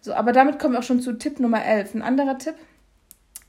So, 0.00 0.14
aber 0.14 0.30
damit 0.30 0.60
kommen 0.60 0.74
wir 0.74 0.78
auch 0.78 0.84
schon 0.84 1.00
zu 1.00 1.14
Tipp 1.14 1.40
Nummer 1.40 1.64
11. 1.64 1.96
Ein 1.96 2.02
anderer 2.02 2.38
Tipp, 2.38 2.54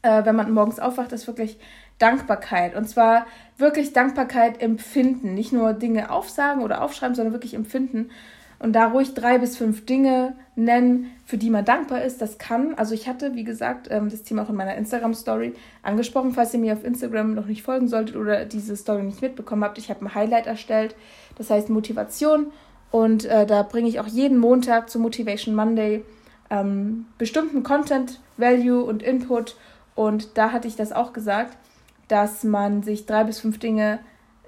äh, 0.02 0.26
wenn 0.26 0.36
man 0.36 0.52
morgens 0.52 0.80
aufwacht, 0.80 1.12
ist 1.12 1.28
wirklich 1.28 1.60
Dankbarkeit. 2.00 2.76
Und 2.76 2.90
zwar 2.90 3.28
wirklich 3.60 3.94
Dankbarkeit 3.94 4.64
empfinden. 4.64 5.36
Nicht 5.36 5.54
nur 5.54 5.74
Dinge 5.74 6.10
aufsagen 6.10 6.64
oder 6.64 6.82
aufschreiben, 6.82 7.14
sondern 7.14 7.34
wirklich 7.34 7.54
empfinden 7.54 8.10
und 8.60 8.74
da 8.74 8.88
ruhig 8.88 9.14
drei 9.14 9.38
bis 9.38 9.56
fünf 9.58 9.86
Dinge 9.86 10.36
nennen, 10.56 11.12
für 11.26 11.38
die 11.38 11.50
man 11.50 11.66
dankbar 11.66 12.04
ist. 12.04 12.22
Das 12.22 12.38
kann, 12.38 12.74
also 12.76 12.94
ich 12.94 13.08
hatte, 13.08 13.36
wie 13.36 13.44
gesagt, 13.44 13.88
ähm, 13.92 14.10
das 14.10 14.24
Thema 14.24 14.44
auch 14.44 14.50
in 14.50 14.56
meiner 14.56 14.76
Instagram-Story 14.76 15.54
angesprochen, 15.84 16.32
falls 16.32 16.54
ihr 16.54 16.60
mir 16.60 16.74
auf 16.74 16.84
Instagram 16.84 17.36
noch 17.36 17.46
nicht 17.46 17.62
folgen 17.62 17.88
solltet 17.88 18.16
oder 18.16 18.46
diese 18.46 18.76
Story 18.76 19.04
nicht 19.04 19.22
mitbekommen 19.22 19.64
habt. 19.64 19.78
Ich 19.78 19.90
habe 19.90 20.04
ein 20.04 20.16
Highlight 20.16 20.48
erstellt, 20.48 20.96
das 21.36 21.50
heißt 21.50 21.70
Motivation. 21.70 22.48
Und 22.90 23.26
äh, 23.26 23.46
da 23.46 23.64
bringe 23.64 23.90
ich 23.90 24.00
auch 24.00 24.08
jeden 24.08 24.38
Montag 24.38 24.90
zu 24.90 25.00
Motivation 25.00 25.54
Monday 25.54 26.04
ähm, 26.50 27.06
bestimmten 27.18 27.62
Content, 27.62 28.20
Value 28.38 28.84
und 28.84 29.04
Input. 29.04 29.56
Und 29.94 30.38
da 30.38 30.52
hatte 30.52 30.68
ich 30.68 30.76
das 30.76 30.94
auch 30.94 31.14
gesagt, 31.14 31.58
dass 32.08 32.44
man 32.44 32.82
sich 32.82 33.06
drei 33.06 33.26
bis 33.26 33.40
fünf 33.40 33.60
Dinge 33.60 34.00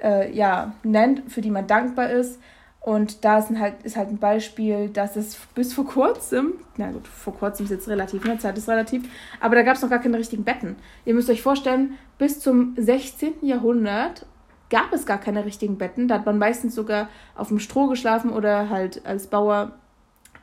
äh, 0.02 0.34
ja, 0.34 0.74
nennt, 0.84 1.30
für 1.32 1.42
die 1.42 1.52
man 1.52 1.68
dankbar 1.68 2.10
ist 2.10 2.40
und 2.82 3.26
da 3.26 3.40
ist 3.40 3.50
halt, 3.58 3.84
ist 3.84 3.98
halt 3.98 4.10
ein 4.10 4.18
Beispiel, 4.18 4.90
dass 4.90 5.16
es 5.18 5.36
bis 5.54 5.74
vor 5.74 5.86
kurzem, 5.86 6.54
na 6.78 6.92
gut, 6.92 7.08
vor 7.08 7.36
kurzem 7.36 7.66
ist 7.66 7.72
jetzt 7.72 7.90
relativ, 7.90 8.24
ne, 8.24 8.38
Zeit 8.38 8.58
ist 8.58 8.70
relativ, 8.70 9.04
aber 9.42 9.56
da 9.56 9.64
gab 9.64 9.76
es 9.76 9.82
noch 9.82 9.90
gar 9.90 10.00
keine 10.00 10.18
richtigen 10.18 10.46
Betten. 10.46 10.78
Ihr 11.04 11.14
müsst 11.14 11.30
euch 11.30 11.42
vorstellen, 11.42 11.98
bis 12.18 12.40
zum 12.40 12.76
16. 12.78 13.34
Jahrhundert 13.42 14.26
gab 14.70 14.94
es 14.94 15.06
gar 15.06 15.18
keine 15.18 15.44
richtigen 15.46 15.78
Betten. 15.78 16.08
Da 16.08 16.16
hat 16.16 16.26
man 16.26 16.38
meistens 16.38 16.74
sogar 16.74 17.10
auf 17.36 17.50
dem 17.50 17.60
Stroh 17.60 17.88
geschlafen 17.88 18.32
oder 18.32 18.70
halt 18.70 19.06
als 19.06 19.28
Bauer 19.28 19.74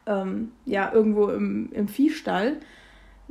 ähm, 0.07 0.53
ja 0.67 0.93
irgendwo 0.93 1.29
im, 1.29 1.71
im 1.73 1.89
Viehstall, 1.89 2.59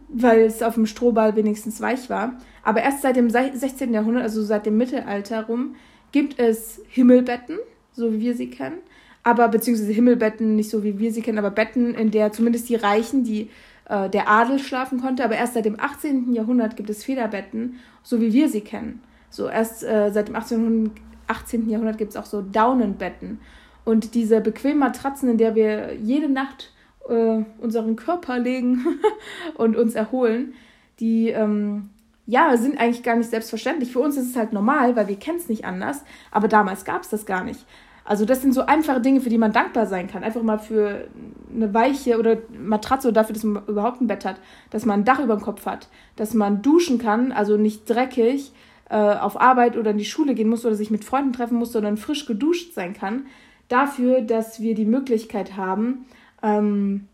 weil 0.08 0.42
es 0.42 0.64
auf 0.64 0.74
dem 0.76 0.88
Strohball 0.88 1.36
wenigstens 1.36 1.80
weich 1.80 2.10
war. 2.10 2.40
Aber 2.64 2.82
erst 2.82 3.04
seit 3.04 3.18
dem 3.18 3.30
16. 3.30 3.94
Jahrhundert, 3.94 4.24
also 4.24 4.42
seit 4.42 4.66
dem 4.66 4.78
Mittelalter 4.78 5.46
rum, 5.46 5.76
gibt 6.12 6.40
es 6.40 6.82
Himmelbetten, 6.88 7.60
so 7.92 8.12
wie 8.12 8.20
wir 8.22 8.36
sie 8.36 8.50
kennen 8.50 8.80
aber 9.26 9.48
beziehungsweise 9.48 9.92
Himmelbetten, 9.92 10.56
nicht 10.56 10.70
so 10.70 10.84
wie 10.84 11.00
wir 11.00 11.12
sie 11.12 11.24
kennen, 11.24 11.40
aber 11.40 11.50
Betten, 11.50 11.96
in 11.96 12.12
der 12.12 12.32
zumindest 12.32 12.70
die 12.70 12.76
Reichen, 12.76 13.24
die 13.24 13.50
äh, 13.90 14.08
der 14.08 14.30
Adel 14.30 14.60
schlafen 14.60 15.02
konnte. 15.02 15.26
Aber 15.26 15.36
erst 15.36 15.56
seit 15.56 15.66
dem 15.66 15.80
18. 15.80 16.32
Jahrhundert 16.32 16.78
gibt 16.78 16.92
es 16.92 17.04
Federbetten, 17.04 17.80
so 18.04 18.22
wie 18.22 18.32
wir 18.32 18.50
sie 18.50 18.62
kennen. 18.62 19.02
So 19.32 19.48
erst 19.50 19.84
äh, 19.84 20.12
seit 20.14 20.28
dem 20.28 20.36
18. 20.36 20.92
18. 21.26 21.68
Jahrhundert 21.68 21.98
gibt 21.98 22.12
es 22.12 22.18
auch 22.18 22.28
so 22.28 22.44
Daunenbetten. 22.44 23.40
Und 23.84 24.14
diese 24.14 24.42
bequemen 24.42 24.78
Matratzen, 24.78 25.28
in 25.28 25.40
der 25.40 25.56
wir 25.56 25.96
jede 25.96 26.30
Nacht 26.30 26.72
äh, 27.10 27.44
unseren 27.60 27.96
Körper 27.96 28.38
legen 28.38 28.86
und 29.56 29.76
uns 29.76 29.96
erholen, 29.96 30.54
die 31.00 31.30
ähm, 31.30 31.90
ja, 32.28 32.56
sind 32.58 32.80
eigentlich 32.80 33.02
gar 33.02 33.16
nicht 33.16 33.32
selbstverständlich. 33.32 33.92
Für 33.92 34.02
uns 34.02 34.18
ist 34.18 34.30
es 34.30 34.36
halt 34.36 34.54
normal, 34.54 34.96
weil 34.96 35.08
wir 35.08 35.18
kennen 35.18 35.40
es 35.40 35.50
nicht 35.50 35.66
anders. 35.66 36.04
Aber 36.30 36.48
damals 36.48 36.86
gab 36.86 37.02
es 37.02 37.10
das 37.10 37.26
gar 37.26 37.44
nicht. 37.44 37.66
Also 38.06 38.24
das 38.24 38.44
sind 38.44 38.54
so 38.54 38.62
einfache 38.62 39.02
Dinge, 39.02 39.20
für 39.20 39.30
die 39.30 39.40
man 39.40 39.52
dankbar 39.52 39.88
sein 39.88 40.08
kann. 40.08 40.24
Einfach 40.24 40.44
mal 40.44 40.60
für 40.60 41.08
eine 41.54 41.74
weiche 41.74 42.20
oder 42.20 42.38
Matratze 42.56 43.08
oder 43.08 43.22
dafür, 43.22 43.34
dass 43.34 43.44
man 43.44 43.66
überhaupt 43.66 44.00
ein 44.00 44.08
Bett 44.08 44.26
hat, 44.26 44.40
dass 44.70 44.86
man 44.86 45.02
ein 45.02 45.06
Dach 45.06 45.20
über 45.20 45.36
dem 45.36 45.42
Kopf 45.42 45.66
hat, 45.66 45.90
dass 46.16 46.36
man 46.36 46.62
duschen 46.62 47.00
kann, 47.00 47.32
also 47.32 47.58
nicht 47.58 47.90
dreckig 47.90 48.52
äh, 48.90 48.96
auf 48.96 49.42
Arbeit 49.42 49.76
oder 49.76 49.92
in 49.92 49.98
die 49.98 50.06
Schule 50.06 50.36
gehen 50.36 50.50
muss 50.50 50.66
oder 50.66 50.76
sich 50.76 50.92
mit 50.92 51.04
Freunden 51.04 51.34
treffen 51.34 51.58
muss, 51.58 51.72
sondern 51.72 51.98
frisch 51.98 52.28
geduscht 52.28 52.74
sein 52.76 52.94
kann. 52.94 53.26
Dafür, 53.70 54.22
dass 54.22 54.60
wir 54.60 54.76
die 54.76 54.86
Möglichkeit 54.86 55.58
haben, 55.58 56.06
ähm, 56.44 57.08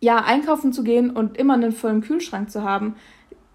ja, 0.00 0.24
einkaufen 0.24 0.72
zu 0.72 0.82
gehen 0.82 1.10
und 1.10 1.36
immer 1.36 1.54
einen 1.54 1.72
vollen 1.72 2.00
Kühlschrank 2.00 2.50
zu 2.50 2.62
haben, 2.62 2.96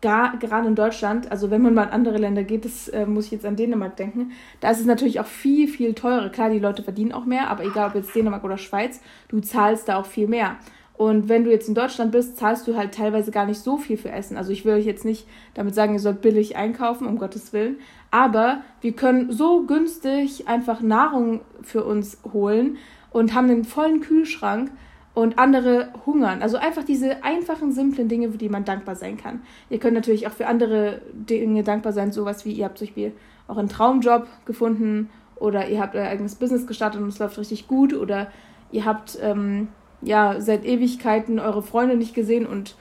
gar, 0.01 0.38
gerade 0.38 0.67
in 0.67 0.75
Deutschland, 0.75 1.31
also 1.31 1.51
wenn 1.51 1.62
man 1.62 1.73
mal 1.73 1.83
in 1.83 1.89
andere 1.89 2.17
Länder 2.17 2.43
geht, 2.43 2.65
das 2.65 2.88
äh, 2.89 3.05
muss 3.05 3.25
ich 3.25 3.31
jetzt 3.31 3.45
an 3.45 3.55
Dänemark 3.55 3.97
denken, 3.97 4.31
da 4.62 4.71
ist 4.71 4.79
es 4.79 4.85
natürlich 4.85 5.19
auch 5.19 5.25
viel, 5.25 5.67
viel 5.67 5.93
teurer. 5.93 6.29
Klar, 6.29 6.49
die 6.49 6.59
Leute 6.59 6.83
verdienen 6.83 7.12
auch 7.12 7.25
mehr, 7.25 7.49
aber 7.49 7.65
egal 7.65 7.89
ob 7.89 7.95
jetzt 7.95 8.15
Dänemark 8.15 8.43
oder 8.43 8.57
Schweiz, 8.57 9.01
du 9.27 9.39
zahlst 9.39 9.89
da 9.89 9.97
auch 9.97 10.05
viel 10.05 10.27
mehr. 10.27 10.55
Und 10.99 11.29
wenn 11.29 11.45
du 11.45 11.49
jetzt 11.49 11.69
in 11.69 11.75
Deutschland 11.75 12.12
bist, 12.12 12.35
zahlst 12.35 12.67
du 12.67 12.75
halt 12.75 12.93
teilweise 12.93 13.31
gar 13.31 13.45
nicht 13.45 13.62
so 13.62 13.77
viel 13.77 13.95
für 13.95 14.12
Essen. 14.12 14.35
Also 14.35 14.51
ich 14.51 14.65
will 14.65 14.73
euch 14.73 14.85
jetzt 14.85 15.05
nicht 15.05 15.25
damit 15.53 15.73
sagen, 15.73 15.93
ihr 15.93 15.99
sollt 15.99 16.19
billig 16.19 16.57
einkaufen, 16.57 17.07
um 17.07 17.17
Gottes 17.17 17.53
Willen. 17.53 17.77
Aber 18.12 18.63
wir 18.81 18.91
können 18.91 19.31
so 19.31 19.63
günstig 19.63 20.49
einfach 20.49 20.81
Nahrung 20.81 21.39
für 21.62 21.85
uns 21.85 22.17
holen 22.33 22.75
und 23.12 23.33
haben 23.33 23.49
einen 23.49 23.63
vollen 23.63 24.01
Kühlschrank 24.01 24.71
und 25.13 25.39
andere 25.39 25.89
hungern. 26.05 26.41
Also 26.41 26.57
einfach 26.57 26.83
diese 26.83 27.23
einfachen, 27.23 27.71
simplen 27.71 28.07
Dinge, 28.07 28.31
für 28.31 28.37
die 28.37 28.49
man 28.49 28.65
dankbar 28.65 28.95
sein 28.95 29.17
kann. 29.17 29.41
Ihr 29.69 29.79
könnt 29.79 29.95
natürlich 29.95 30.27
auch 30.27 30.31
für 30.31 30.47
andere 30.47 31.01
Dinge 31.13 31.63
dankbar 31.63 31.93
sein, 31.93 32.11
sowas 32.11 32.45
wie 32.45 32.51
ihr 32.53 32.65
habt 32.65 32.77
zum 32.77 32.87
Beispiel 32.87 33.11
auch 33.47 33.57
einen 33.57 33.69
Traumjob 33.69 34.27
gefunden 34.45 35.09
oder 35.35 35.67
ihr 35.67 35.81
habt 35.81 35.95
euer 35.95 36.07
eigenes 36.07 36.35
Business 36.35 36.67
gestartet 36.67 37.01
und 37.01 37.07
es 37.07 37.19
läuft 37.19 37.37
richtig 37.37 37.67
gut 37.67 37.93
oder 37.93 38.27
ihr 38.71 38.85
habt 38.85 39.17
ähm, 39.21 39.69
ja 40.01 40.39
seit 40.39 40.65
Ewigkeiten 40.65 41.39
eure 41.39 41.63
Freunde 41.63 41.95
nicht 41.95 42.13
gesehen 42.13 42.45
und 42.45 42.75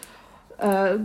äh, 0.58 0.98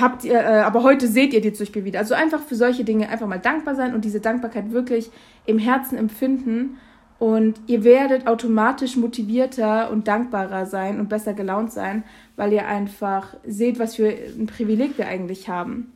habt 0.00 0.24
ihr, 0.24 0.40
äh, 0.40 0.60
aber 0.60 0.82
heute 0.82 1.06
seht 1.06 1.32
ihr 1.34 1.40
die 1.40 1.52
zum 1.52 1.66
Beispiel 1.66 1.84
wieder. 1.84 2.00
Also 2.00 2.14
einfach 2.14 2.40
für 2.40 2.56
solche 2.56 2.84
Dinge 2.84 3.08
einfach 3.08 3.26
mal 3.26 3.38
dankbar 3.38 3.74
sein 3.74 3.94
und 3.94 4.04
diese 4.04 4.20
Dankbarkeit 4.20 4.72
wirklich 4.72 5.10
im 5.46 5.58
Herzen 5.58 5.96
empfinden 5.96 6.78
und 7.22 7.60
ihr 7.68 7.84
werdet 7.84 8.26
automatisch 8.26 8.96
motivierter 8.96 9.92
und 9.92 10.08
dankbarer 10.08 10.66
sein 10.66 10.98
und 10.98 11.08
besser 11.08 11.34
gelaunt 11.34 11.70
sein, 11.70 12.02
weil 12.34 12.52
ihr 12.52 12.66
einfach 12.66 13.36
seht, 13.46 13.78
was 13.78 13.94
für 13.94 14.08
ein 14.08 14.46
Privileg 14.46 14.98
wir 14.98 15.06
eigentlich 15.06 15.48
haben. 15.48 15.92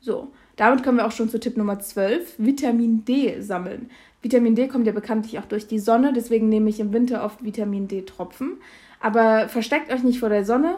So, 0.00 0.28
damit 0.56 0.82
kommen 0.82 0.96
wir 0.96 1.06
auch 1.06 1.12
schon 1.12 1.28
zu 1.28 1.38
Tipp 1.38 1.58
Nummer 1.58 1.80
12, 1.80 2.36
Vitamin 2.38 3.04
D 3.04 3.42
sammeln. 3.42 3.90
Vitamin 4.22 4.54
D 4.54 4.68
kommt 4.68 4.86
ja 4.86 4.94
bekanntlich 4.94 5.38
auch 5.38 5.44
durch 5.44 5.66
die 5.66 5.78
Sonne, 5.78 6.14
deswegen 6.14 6.48
nehme 6.48 6.70
ich 6.70 6.80
im 6.80 6.94
Winter 6.94 7.26
oft 7.26 7.44
Vitamin 7.44 7.86
D-Tropfen. 7.86 8.56
Aber 9.00 9.50
versteckt 9.50 9.92
euch 9.92 10.02
nicht 10.02 10.18
vor 10.18 10.30
der 10.30 10.46
Sonne, 10.46 10.76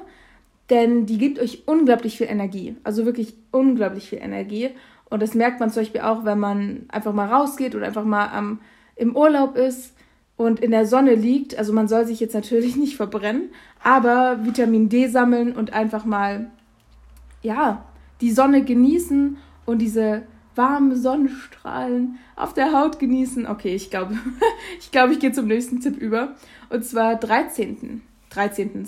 denn 0.70 1.06
die 1.06 1.18
gibt 1.18 1.38
euch 1.38 1.62
unglaublich 1.66 2.18
viel 2.18 2.26
Energie. 2.26 2.74
Also 2.82 3.06
wirklich 3.06 3.36
unglaublich 3.52 4.08
viel 4.08 4.18
Energie. 4.18 4.70
Und 5.10 5.22
das 5.22 5.34
merkt 5.34 5.60
man 5.60 5.70
zum 5.70 5.82
Beispiel 5.82 6.00
auch, 6.00 6.24
wenn 6.24 6.40
man 6.40 6.86
einfach 6.88 7.12
mal 7.12 7.28
rausgeht 7.28 7.76
oder 7.76 7.86
einfach 7.86 8.04
mal 8.04 8.30
am 8.30 8.58
im 9.00 9.16
Urlaub 9.16 9.56
ist 9.56 9.94
und 10.36 10.60
in 10.60 10.70
der 10.70 10.86
Sonne 10.86 11.14
liegt, 11.14 11.58
also 11.58 11.72
man 11.72 11.88
soll 11.88 12.06
sich 12.06 12.20
jetzt 12.20 12.34
natürlich 12.34 12.76
nicht 12.84 12.96
verbrennen, 12.96 13.50
aber 13.82 14.44
Vitamin 14.44 14.88
D 14.88 15.08
sammeln 15.08 15.56
und 15.56 15.72
einfach 15.72 16.04
mal, 16.04 16.50
ja, 17.42 17.84
die 18.20 18.30
Sonne 18.30 18.62
genießen 18.62 19.38
und 19.64 19.78
diese 19.78 20.22
warmen 20.54 20.94
Sonnenstrahlen 20.94 22.18
auf 22.36 22.52
der 22.52 22.72
Haut 22.72 22.98
genießen. 22.98 23.46
Okay, 23.46 23.74
ich 23.74 23.88
glaube, 23.88 24.18
ich 24.78 24.90
glaube, 24.90 25.14
ich 25.14 25.20
gehe 25.20 25.32
zum 25.32 25.46
nächsten 25.46 25.80
Tipp 25.80 25.96
über. 25.96 26.34
Und 26.68 26.84
zwar 26.84 27.16
13. 27.16 28.02
13. 28.30 28.86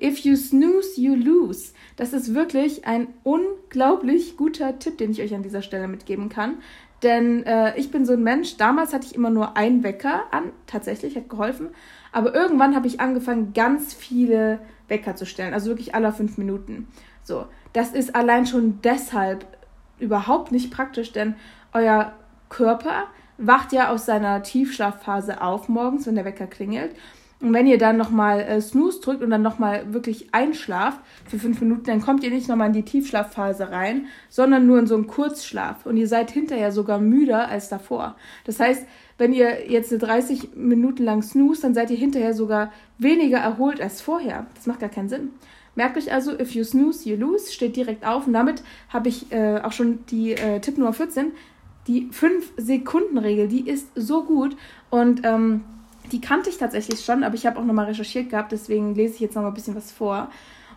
If 0.00 0.20
you 0.20 0.36
snooze, 0.36 1.00
you 1.00 1.14
lose. 1.14 1.72
Das 1.96 2.12
ist 2.12 2.34
wirklich 2.34 2.86
ein 2.86 3.08
unglaublich 3.24 4.36
guter 4.36 4.78
Tipp, 4.78 4.98
den 4.98 5.10
ich 5.10 5.22
euch 5.22 5.34
an 5.34 5.42
dieser 5.42 5.62
Stelle 5.62 5.88
mitgeben 5.88 6.28
kann. 6.28 6.58
Denn 7.02 7.44
äh, 7.44 7.76
ich 7.78 7.90
bin 7.90 8.04
so 8.04 8.14
ein 8.14 8.22
Mensch, 8.22 8.56
damals 8.56 8.92
hatte 8.92 9.06
ich 9.06 9.14
immer 9.14 9.30
nur 9.30 9.56
einen 9.56 9.84
Wecker 9.84 10.22
an, 10.32 10.52
tatsächlich, 10.66 11.16
hat 11.16 11.28
geholfen. 11.28 11.68
Aber 12.10 12.34
irgendwann 12.34 12.74
habe 12.74 12.86
ich 12.86 13.00
angefangen, 13.00 13.52
ganz 13.52 13.94
viele 13.94 14.58
Wecker 14.88 15.14
zu 15.14 15.26
stellen, 15.26 15.54
also 15.54 15.68
wirklich 15.68 15.94
alle 15.94 16.12
fünf 16.12 16.38
Minuten. 16.38 16.88
So, 17.22 17.46
das 17.72 17.92
ist 17.92 18.16
allein 18.16 18.46
schon 18.46 18.80
deshalb 18.82 19.46
überhaupt 19.98 20.50
nicht 20.50 20.70
praktisch, 20.72 21.12
denn 21.12 21.34
euer 21.72 22.12
Körper 22.48 23.04
wacht 23.36 23.72
ja 23.72 23.90
aus 23.90 24.06
seiner 24.06 24.42
Tiefschlafphase 24.42 25.42
auf 25.42 25.68
morgens, 25.68 26.06
wenn 26.06 26.14
der 26.14 26.24
Wecker 26.24 26.46
klingelt. 26.46 26.96
Und 27.40 27.52
wenn 27.52 27.68
ihr 27.68 27.78
dann 27.78 27.96
nochmal 27.96 28.40
äh, 28.40 28.60
Snooze 28.60 29.00
drückt 29.00 29.22
und 29.22 29.30
dann 29.30 29.42
nochmal 29.42 29.92
wirklich 29.92 30.34
einschlaft 30.34 31.00
für 31.24 31.38
fünf 31.38 31.60
Minuten, 31.60 31.84
dann 31.84 32.00
kommt 32.00 32.24
ihr 32.24 32.30
nicht 32.30 32.48
nochmal 32.48 32.66
in 32.66 32.72
die 32.72 32.82
Tiefschlafphase 32.82 33.70
rein, 33.70 34.06
sondern 34.28 34.66
nur 34.66 34.80
in 34.80 34.88
so 34.88 34.96
einen 34.96 35.06
Kurzschlaf. 35.06 35.86
Und 35.86 35.96
ihr 35.96 36.08
seid 36.08 36.32
hinterher 36.32 36.72
sogar 36.72 36.98
müder 36.98 37.48
als 37.48 37.68
davor. 37.68 38.16
Das 38.44 38.58
heißt, 38.58 38.84
wenn 39.18 39.32
ihr 39.32 39.70
jetzt 39.70 39.90
30 39.90 40.56
Minuten 40.56 41.04
lang 41.04 41.22
snooze, 41.22 41.62
dann 41.62 41.74
seid 41.74 41.90
ihr 41.90 41.96
hinterher 41.96 42.34
sogar 42.34 42.72
weniger 42.98 43.38
erholt 43.38 43.80
als 43.80 44.00
vorher. 44.00 44.46
Das 44.56 44.66
macht 44.66 44.80
gar 44.80 44.88
keinen 44.88 45.08
Sinn. 45.08 45.30
Merkt 45.76 45.96
euch 45.96 46.12
also, 46.12 46.32
if 46.32 46.56
you 46.56 46.64
snooze, 46.64 47.08
you 47.08 47.16
lose, 47.16 47.52
steht 47.52 47.76
direkt 47.76 48.04
auf. 48.04 48.26
Und 48.26 48.32
damit 48.32 48.64
habe 48.88 49.08
ich 49.08 49.30
äh, 49.30 49.60
auch 49.60 49.70
schon 49.70 50.04
die 50.06 50.32
äh, 50.32 50.58
Tipp 50.58 50.76
Nummer 50.76 50.92
14. 50.92 51.30
Die 51.86 52.08
5-Sekunden-Regel, 52.08 53.46
die 53.46 53.68
ist 53.68 53.88
so 53.94 54.24
gut. 54.24 54.56
Und 54.90 55.22
ähm, 55.24 55.62
die 56.12 56.20
kannte 56.20 56.50
ich 56.50 56.58
tatsächlich 56.58 57.04
schon, 57.04 57.22
aber 57.22 57.34
ich 57.34 57.46
habe 57.46 57.58
auch 57.58 57.64
nochmal 57.64 57.86
recherchiert 57.86 58.30
gehabt, 58.30 58.52
deswegen 58.52 58.94
lese 58.94 59.14
ich 59.14 59.20
jetzt 59.20 59.34
nochmal 59.34 59.50
ein 59.50 59.54
bisschen 59.54 59.76
was 59.76 59.92
vor. 59.92 60.30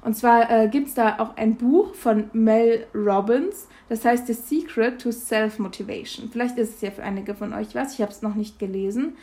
Und 0.03 0.15
zwar 0.15 0.49
äh, 0.49 0.67
gibt 0.67 0.87
es 0.87 0.93
da 0.95 1.19
auch 1.19 1.37
ein 1.37 1.55
Buch 1.55 1.93
von 1.93 2.29
Mel 2.33 2.87
Robbins, 2.95 3.67
das 3.87 4.03
heißt 4.03 4.27
The 4.27 4.33
Secret 4.33 4.99
to 4.99 5.11
Self-Motivation. 5.11 6.29
Vielleicht 6.31 6.57
ist 6.57 6.75
es 6.75 6.81
ja 6.81 6.91
für 6.91 7.03
einige 7.03 7.35
von 7.35 7.53
euch 7.53 7.75
was, 7.75 7.93
ich 7.93 8.01
habe 8.01 8.11
es 8.11 8.21
noch 8.21 8.35
nicht 8.35 8.57
gelesen. 8.57 9.13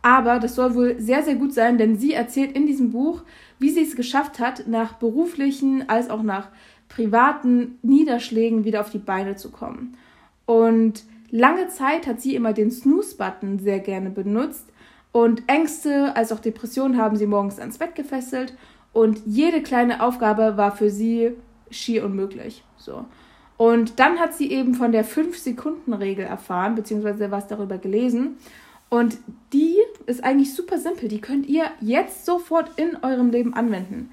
Aber 0.00 0.40
das 0.40 0.56
soll 0.56 0.74
wohl 0.74 1.00
sehr, 1.00 1.22
sehr 1.22 1.36
gut 1.36 1.54
sein, 1.54 1.78
denn 1.78 1.96
sie 1.96 2.12
erzählt 2.12 2.52
in 2.56 2.66
diesem 2.66 2.90
Buch, 2.90 3.22
wie 3.58 3.70
sie 3.70 3.82
es 3.82 3.94
geschafft 3.94 4.40
hat, 4.40 4.66
nach 4.66 4.94
beruflichen 4.94 5.88
als 5.88 6.10
auch 6.10 6.22
nach 6.22 6.48
privaten 6.88 7.78
Niederschlägen 7.82 8.64
wieder 8.64 8.80
auf 8.80 8.90
die 8.90 8.98
Beine 8.98 9.36
zu 9.36 9.50
kommen. 9.50 9.96
Und 10.44 11.04
lange 11.30 11.68
Zeit 11.68 12.06
hat 12.06 12.20
sie 12.20 12.34
immer 12.34 12.52
den 12.52 12.70
Snooze-Button 12.70 13.60
sehr 13.60 13.78
gerne 13.78 14.10
benutzt, 14.10 14.71
und 15.12 15.42
Ängste 15.46 16.16
als 16.16 16.32
auch 16.32 16.40
Depressionen 16.40 16.96
haben 16.96 17.16
sie 17.16 17.26
morgens 17.26 17.58
ans 17.58 17.78
Bett 17.78 17.94
gefesselt 17.94 18.54
und 18.92 19.20
jede 19.26 19.62
kleine 19.62 20.02
Aufgabe 20.02 20.56
war 20.56 20.74
für 20.74 20.90
sie 20.90 21.32
schier 21.70 22.04
unmöglich. 22.04 22.64
So. 22.76 23.04
Und 23.56 24.00
dann 24.00 24.18
hat 24.18 24.34
sie 24.34 24.50
eben 24.50 24.74
von 24.74 24.92
der 24.92 25.04
5-Sekunden-Regel 25.04 26.24
erfahren, 26.24 26.74
beziehungsweise 26.74 27.30
was 27.30 27.46
darüber 27.46 27.78
gelesen. 27.78 28.38
Und 28.88 29.18
die 29.52 29.76
ist 30.06 30.24
eigentlich 30.24 30.54
super 30.54 30.78
simpel. 30.78 31.08
Die 31.08 31.20
könnt 31.20 31.46
ihr 31.46 31.66
jetzt 31.80 32.26
sofort 32.26 32.72
in 32.76 32.96
eurem 33.02 33.30
Leben 33.30 33.54
anwenden. 33.54 34.10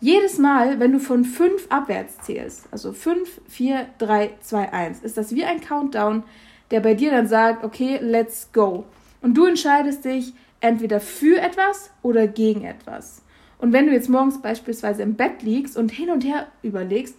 Jedes 0.00 0.38
Mal, 0.38 0.80
wenn 0.80 0.92
du 0.92 0.98
von 0.98 1.24
5 1.24 1.66
abwärts 1.68 2.18
zählst, 2.20 2.68
also 2.70 2.92
5, 2.92 3.40
4, 3.48 3.86
3, 3.98 4.30
2, 4.40 4.72
1, 4.72 5.02
ist 5.02 5.16
das 5.16 5.34
wie 5.34 5.44
ein 5.44 5.60
Countdown, 5.60 6.22
der 6.70 6.80
bei 6.80 6.94
dir 6.94 7.10
dann 7.10 7.26
sagt, 7.26 7.64
okay, 7.64 7.98
let's 8.00 8.50
go. 8.52 8.84
Und 9.22 9.34
du 9.34 9.46
entscheidest 9.46 10.04
dich 10.04 10.32
entweder 10.60 11.00
für 11.00 11.40
etwas 11.40 11.90
oder 12.02 12.26
gegen 12.26 12.64
etwas. 12.64 13.22
Und 13.58 13.72
wenn 13.72 13.86
du 13.86 13.92
jetzt 13.92 14.08
morgens 14.08 14.40
beispielsweise 14.40 15.02
im 15.02 15.14
Bett 15.14 15.42
liegst 15.42 15.76
und 15.76 15.90
hin 15.90 16.10
und 16.10 16.24
her 16.24 16.46
überlegst, 16.62 17.16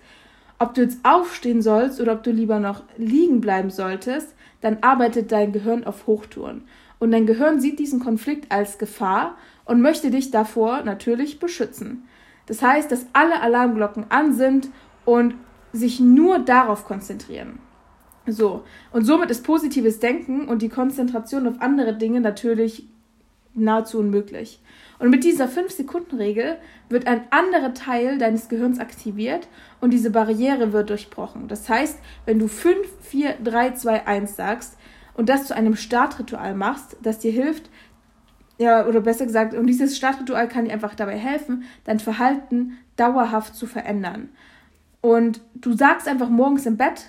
ob 0.58 0.74
du 0.74 0.82
jetzt 0.82 1.00
aufstehen 1.04 1.62
sollst 1.62 2.00
oder 2.02 2.14
ob 2.14 2.24
du 2.24 2.32
lieber 2.32 2.60
noch 2.60 2.84
liegen 2.98 3.42
bleiben 3.42 3.70
solltest, 3.70 4.36
dann 4.62 4.78
arbeitet 4.82 5.32
dein 5.32 5.52
Gehirn 5.52 5.84
auf 5.84 6.08
Hochtouren. 6.08 6.64
Und 7.00 7.12
dein 7.12 7.26
Gehirn 7.26 7.60
sieht 7.60 7.80
diesen 7.80 8.00
Konflikt 8.00 8.52
als 8.52 8.78
Gefahr 8.78 9.36
und 9.66 9.82
möchte 9.82 10.12
dich 10.12 10.30
davor 10.30 10.84
natürlich 10.84 11.40
beschützen. 11.40 12.04
Das 12.46 12.62
heißt, 12.62 12.92
dass 12.92 13.08
alle 13.14 13.42
Alarmglocken 13.42 14.06
an 14.10 14.34
sind 14.34 14.70
und 15.06 15.36
sich 15.74 16.00
nur 16.00 16.40
darauf 16.40 16.86
konzentrieren. 16.86 17.60
So, 18.28 18.64
und 18.92 19.06
somit 19.06 19.32
ist 19.32 19.44
positives 19.44 20.00
Denken 20.00 20.48
und 20.48 20.62
die 20.62 20.70
Konzentration 20.70 21.48
auf 21.48 21.60
andere 21.60 21.96
Dinge 21.96 22.22
natürlich 22.22 22.88
nahezu 23.54 24.00
unmöglich. 24.00 24.60
Und 25.00 25.10
mit 25.10 25.24
dieser 25.24 25.48
5-Sekunden-Regel 25.48 26.58
wird 26.90 27.08
ein 27.08 27.24
anderer 27.32 27.74
Teil 27.74 28.18
deines 28.18 28.50
Gehirns 28.50 28.80
aktiviert 28.80 29.48
und 29.80 29.92
diese 29.92 30.12
Barriere 30.12 30.74
wird 30.74 30.90
durchbrochen. 30.90 31.48
Das 31.48 31.68
heißt, 31.68 31.98
wenn 32.26 32.38
du 32.38 32.48
5, 32.48 32.78
4, 33.02 33.38
3, 33.44 33.72
2, 33.72 34.08
1 34.08 34.36
sagst 34.36 34.78
und 35.16 35.28
das 35.28 35.48
zu 35.48 35.56
einem 35.56 35.76
Startritual 35.76 36.54
machst, 36.54 36.98
das 37.02 37.20
dir 37.20 37.32
hilft, 37.32 37.70
ja, 38.60 38.86
oder 38.86 39.02
besser 39.02 39.26
gesagt, 39.26 39.56
und 39.56 39.66
dieses 39.66 39.98
Startritual 39.98 40.48
kann 40.48 40.66
dir 40.66 40.74
einfach 40.74 40.94
dabei 40.94 41.18
helfen, 41.18 41.64
dein 41.84 42.00
Verhalten 42.00 42.78
dauerhaft 42.96 43.56
zu 43.56 43.66
verändern. 43.66 44.30
Und 45.02 45.42
du 45.56 45.74
sagst 45.74 46.08
einfach 46.08 46.30
morgens 46.30 46.68
im 46.68 46.78
Bett, 46.78 47.08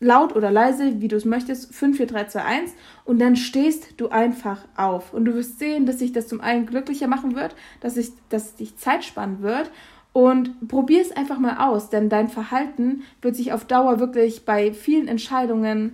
laut 0.00 0.34
oder 0.34 0.50
leise, 0.50 1.00
wie 1.00 1.08
du 1.08 1.16
es 1.16 1.26
möchtest, 1.26 1.74
5, 1.74 1.98
4, 1.98 2.06
3, 2.06 2.24
2, 2.24 2.42
1 2.42 2.74
und 3.04 3.20
dann 3.20 3.36
stehst 3.36 4.00
du 4.00 4.08
einfach 4.08 4.64
auf. 4.76 5.12
Und 5.12 5.26
du 5.26 5.34
wirst 5.34 5.58
sehen, 5.58 5.86
dass 5.86 5.98
sich 5.98 6.12
das 6.12 6.26
zum 6.26 6.40
einen 6.40 6.66
glücklicher 6.66 7.06
machen 7.06 7.36
wird, 7.36 7.54
dass, 7.80 7.96
ich, 7.96 8.10
dass 8.30 8.56
dich 8.56 8.76
Zeit 8.76 9.04
spannen 9.04 9.42
wird 9.42 9.70
und 10.12 10.68
probier 10.68 11.02
es 11.02 11.12
einfach 11.12 11.38
mal 11.38 11.58
aus, 11.58 11.90
denn 11.90 12.08
dein 12.08 12.28
Verhalten 12.28 13.02
wird 13.22 13.36
sich 13.36 13.52
auf 13.52 13.66
Dauer 13.66 14.00
wirklich 14.00 14.44
bei 14.44 14.72
vielen 14.72 15.06
Entscheidungen 15.06 15.92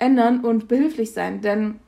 ändern 0.00 0.40
und 0.40 0.68
behilflich 0.68 1.12
sein, 1.12 1.40
denn 1.40 1.78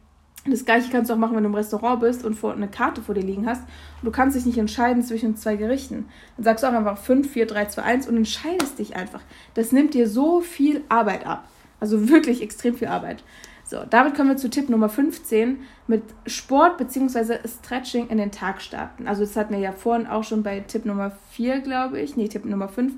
das 0.49 0.65
gleiche 0.65 0.91
kannst 0.91 1.11
du 1.11 1.15
auch 1.15 1.19
machen, 1.19 1.35
wenn 1.35 1.43
du 1.43 1.49
im 1.49 1.57
Restaurant 1.57 2.01
bist 2.01 2.25
und 2.25 2.35
vor, 2.35 2.53
eine 2.53 2.69
Karte 2.69 3.03
vor 3.03 3.17
dir 3.17 3.23
liegen 3.23 3.47
hast. 3.47 3.63
Und 3.63 4.05
du 4.05 4.11
kannst 4.13 4.37
dich 4.37 4.47
nicht 4.47 4.59
entscheiden 4.59 5.03
zwischen 5.03 5.37
zwei 5.37 5.57
Gerichten. 5.57 6.09
Dann 6.37 6.45
sagst 6.45 6.63
du 6.63 6.69
auch 6.69 6.73
einfach 6.73 6.99
5, 6.99 7.29
4, 7.29 7.47
3, 7.47 7.65
2, 7.67 7.83
1 7.83 8.09
und 8.09 8.17
entscheidest 8.17 8.79
dich 8.79 8.95
einfach. 8.95 9.23
Das 9.55 9.73
nimmt 9.73 9.95
dir 9.95 10.09
so 10.09 10.41
viel 10.41 10.85
Arbeit 10.89 11.27
ab. 11.27 11.49
Also 11.81 12.09
wirklich 12.09 12.43
extrem 12.43 12.75
viel 12.75 12.89
Arbeit. 12.89 13.23
So, 13.65 13.79
damit 13.91 14.15
kommen 14.15 14.29
wir 14.29 14.37
zu 14.37 14.49
Tipp 14.49 14.69
Nummer 14.69 14.89
15 14.89 15.59
mit 15.89 16.03
Sport 16.27 16.79
bzw. 16.79 17.39
Stretching 17.49 18.09
in 18.09 18.19
den 18.19 18.31
Tag 18.31 18.63
starten. 18.63 19.09
Also 19.09 19.23
das 19.23 19.37
hatten 19.37 19.55
wir 19.55 19.61
ja 19.61 19.73
vorhin 19.73 20.07
auch 20.07 20.23
schon 20.23 20.45
bei 20.45 20.61
Tipp 20.61 20.85
Nummer 20.85 21.11
4, 21.33 21.61
glaube 21.61 22.01
ich. 22.01 22.17
Nee, 22.17 22.29
Tipp 22.29 22.45
Nummer 22.45 22.69
5 22.69 22.95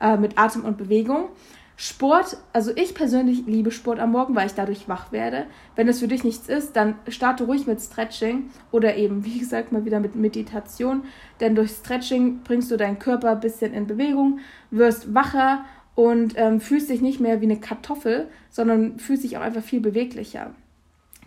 äh, 0.00 0.16
mit 0.16 0.38
Atem 0.38 0.64
und 0.64 0.78
Bewegung. 0.78 1.28
Sport, 1.76 2.36
also 2.52 2.70
ich 2.76 2.94
persönlich 2.94 3.44
liebe 3.46 3.72
Sport 3.72 3.98
am 3.98 4.12
Morgen, 4.12 4.36
weil 4.36 4.46
ich 4.46 4.54
dadurch 4.54 4.88
wach 4.88 5.10
werde. 5.10 5.46
Wenn 5.74 5.88
es 5.88 5.98
für 5.98 6.06
dich 6.06 6.22
nichts 6.22 6.48
ist, 6.48 6.76
dann 6.76 6.94
starte 7.08 7.42
ruhig 7.42 7.66
mit 7.66 7.80
Stretching 7.80 8.50
oder 8.70 8.94
eben, 8.94 9.24
wie 9.24 9.40
gesagt, 9.40 9.72
mal 9.72 9.84
wieder 9.84 9.98
mit 9.98 10.14
Meditation. 10.14 11.02
Denn 11.40 11.56
durch 11.56 11.72
Stretching 11.72 12.42
bringst 12.44 12.70
du 12.70 12.76
deinen 12.76 13.00
Körper 13.00 13.30
ein 13.30 13.40
bisschen 13.40 13.74
in 13.74 13.88
Bewegung, 13.88 14.38
wirst 14.70 15.12
wacher 15.12 15.64
und 15.94 16.34
ähm, 16.36 16.60
fühlst 16.60 16.90
dich 16.90 17.00
nicht 17.00 17.20
mehr 17.20 17.40
wie 17.40 17.46
eine 17.46 17.60
Kartoffel, 17.60 18.28
sondern 18.50 18.98
fühlst 18.98 19.24
dich 19.24 19.36
auch 19.36 19.42
einfach 19.42 19.62
viel 19.62 19.80
beweglicher. 19.80 20.52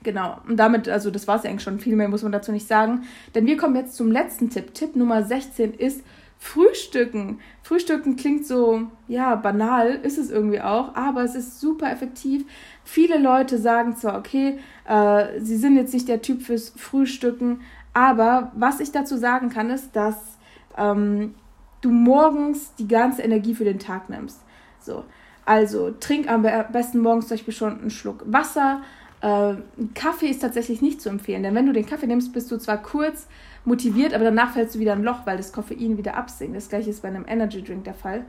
Genau, 0.04 0.38
und 0.47 0.58
damit, 0.58 0.88
also 0.88 1.10
das 1.10 1.28
war 1.28 1.38
es 1.38 1.43
ja 1.43 1.49
eigentlich 1.49 1.63
schon, 1.63 1.80
viel 1.80 1.95
mehr 1.95 2.08
muss 2.08 2.21
man 2.21 2.32
dazu 2.32 2.51
nicht 2.51 2.67
sagen. 2.67 3.06
Denn 3.34 3.47
wir 3.47 3.58
kommen 3.58 3.75
jetzt 3.75 3.95
zum 3.95 4.12
letzten 4.12 4.49
Tipp. 4.51 4.73
Tipp 4.73 4.95
Nummer 4.95 5.23
16 5.23 5.73
ist 5.73 6.04
Frühstücken. 6.38 7.39
Frühstücken 7.63 8.15
klingt 8.15 8.45
so, 8.45 8.84
ja, 9.08 9.36
banal, 9.36 9.99
ist 10.04 10.19
es 10.19 10.30
irgendwie 10.30 10.62
auch, 10.62 10.93
aber 10.93 11.23
es 11.23 11.34
ist 11.34 11.60
super 11.60 11.91
effektiv. 11.91 12.45
Viele 12.84 13.17
Leute 13.17 13.58
sagen 13.58 13.95
zwar, 13.95 14.19
okay, 14.19 14.60
äh, 14.88 15.39
sie 15.39 15.58
sind 15.58 15.75
jetzt 15.75 15.93
nicht 15.93 16.08
der 16.08 16.21
Typ 16.21 16.43
fürs 16.43 16.69
Frühstücken, 16.69 17.62
aber 17.93 18.51
was 18.56 18.80
ich 18.80 18.91
dazu 18.91 19.17
sagen 19.17 19.49
kann, 19.49 19.71
ist, 19.71 19.95
dass 19.95 20.38
ähm, 20.78 21.34
du 21.82 21.89
morgens 21.89 22.75
die 22.75 22.88
ganze 22.88 23.23
Energie 23.23 23.56
für 23.56 23.63
den 23.63 23.80
Tag 23.80 24.10
nimmst. 24.10 24.45
So. 24.86 25.04
Also 25.45 25.91
trink 25.91 26.30
am 26.30 26.43
besten 26.71 27.00
morgens 27.00 27.28
zum 27.28 27.38
Beispiel 27.38 27.54
schon 27.54 27.80
einen 27.80 27.89
Schluck 27.89 28.24
Wasser. 28.26 28.82
Äh, 29.21 29.56
Kaffee 29.93 30.28
ist 30.28 30.41
tatsächlich 30.41 30.82
nicht 30.82 31.02
zu 31.02 31.10
empfehlen, 31.10 31.43
denn 31.43 31.56
wenn 31.56 31.65
du 31.65 31.74
den 31.74 31.86
Kaffee 31.86 32.08
nimmst, 32.08 32.34
bist 32.34 32.52
du 32.52 32.58
zwar 32.58 32.82
kurz 32.82 33.28
motiviert, 33.63 34.13
aber 34.13 34.24
danach 34.24 34.54
fällst 34.54 34.76
du 34.76 34.80
wieder 34.80 34.93
ein 34.93 35.04
Loch, 35.04 35.26
weil 35.26 35.38
das 35.38 35.52
Koffein 35.52 35.98
wieder 35.98 36.15
absinkt. 36.15 36.56
Das 36.56 36.69
gleiche 36.69 36.89
ist 36.89 37.02
bei 37.02 37.08
einem 37.08 37.26
Energy 37.28 37.63
Drink 37.63 37.84
der 37.84 37.93
Fall. 37.93 38.26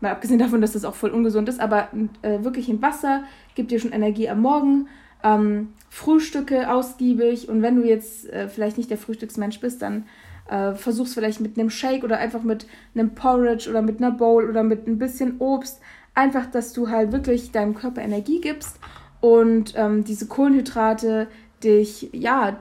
Mal 0.00 0.12
abgesehen 0.12 0.38
davon, 0.38 0.60
dass 0.60 0.72
das 0.72 0.84
auch 0.84 0.94
voll 0.94 1.10
ungesund 1.10 1.48
ist, 1.48 1.60
aber 1.60 1.88
äh, 2.22 2.44
wirklich 2.44 2.68
ein 2.68 2.82
Wasser 2.82 3.24
gibt 3.54 3.70
dir 3.70 3.80
schon 3.80 3.92
Energie 3.92 4.28
am 4.28 4.42
Morgen. 4.42 4.88
Ähm, 5.24 5.72
Frühstücke 5.88 6.70
ausgiebig 6.70 7.48
und 7.48 7.62
wenn 7.62 7.76
du 7.76 7.86
jetzt 7.86 8.28
äh, 8.28 8.48
vielleicht 8.48 8.76
nicht 8.76 8.90
der 8.90 8.98
Frühstücksmensch 8.98 9.60
bist, 9.60 9.80
dann 9.80 10.04
äh, 10.48 10.74
versuch's 10.74 11.14
vielleicht 11.14 11.40
mit 11.40 11.58
einem 11.58 11.70
Shake 11.70 12.04
oder 12.04 12.18
einfach 12.18 12.42
mit 12.42 12.66
einem 12.94 13.14
Porridge 13.14 13.68
oder 13.68 13.82
mit 13.82 13.98
einer 13.98 14.10
Bowl 14.10 14.48
oder 14.48 14.62
mit 14.62 14.86
ein 14.86 14.98
bisschen 14.98 15.36
Obst. 15.38 15.80
Einfach, 16.14 16.46
dass 16.46 16.72
du 16.72 16.88
halt 16.88 17.12
wirklich 17.12 17.52
deinem 17.52 17.74
Körper 17.74 18.00
Energie 18.00 18.40
gibst 18.40 18.78
und 19.20 19.74
ähm, 19.76 20.04
diese 20.04 20.26
Kohlenhydrate 20.26 21.28
dich, 21.62 22.10
ja, 22.12 22.58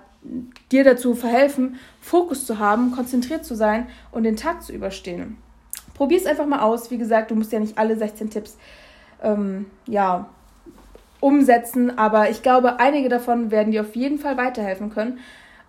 dir 0.71 0.83
dazu 0.83 1.13
verhelfen, 1.13 1.75
Fokus 2.01 2.45
zu 2.45 2.59
haben, 2.59 2.91
konzentriert 2.91 3.45
zu 3.45 3.55
sein 3.55 3.87
und 4.11 4.23
den 4.23 4.35
Tag 4.35 4.63
zu 4.63 4.73
überstehen. 4.73 5.37
Probier 5.93 6.17
es 6.17 6.25
einfach 6.25 6.45
mal 6.45 6.59
aus. 6.59 6.91
Wie 6.91 6.97
gesagt, 6.97 7.31
du 7.31 7.35
musst 7.35 7.51
ja 7.51 7.59
nicht 7.59 7.77
alle 7.77 7.95
16 7.95 8.29
Tipps 8.29 8.57
ähm, 9.23 9.67
ja, 9.85 10.27
umsetzen, 11.19 11.97
aber 11.97 12.29
ich 12.29 12.41
glaube, 12.41 12.79
einige 12.79 13.09
davon 13.09 13.51
werden 13.51 13.71
dir 13.71 13.81
auf 13.81 13.95
jeden 13.95 14.19
Fall 14.19 14.37
weiterhelfen 14.37 14.89
können. 14.89 15.19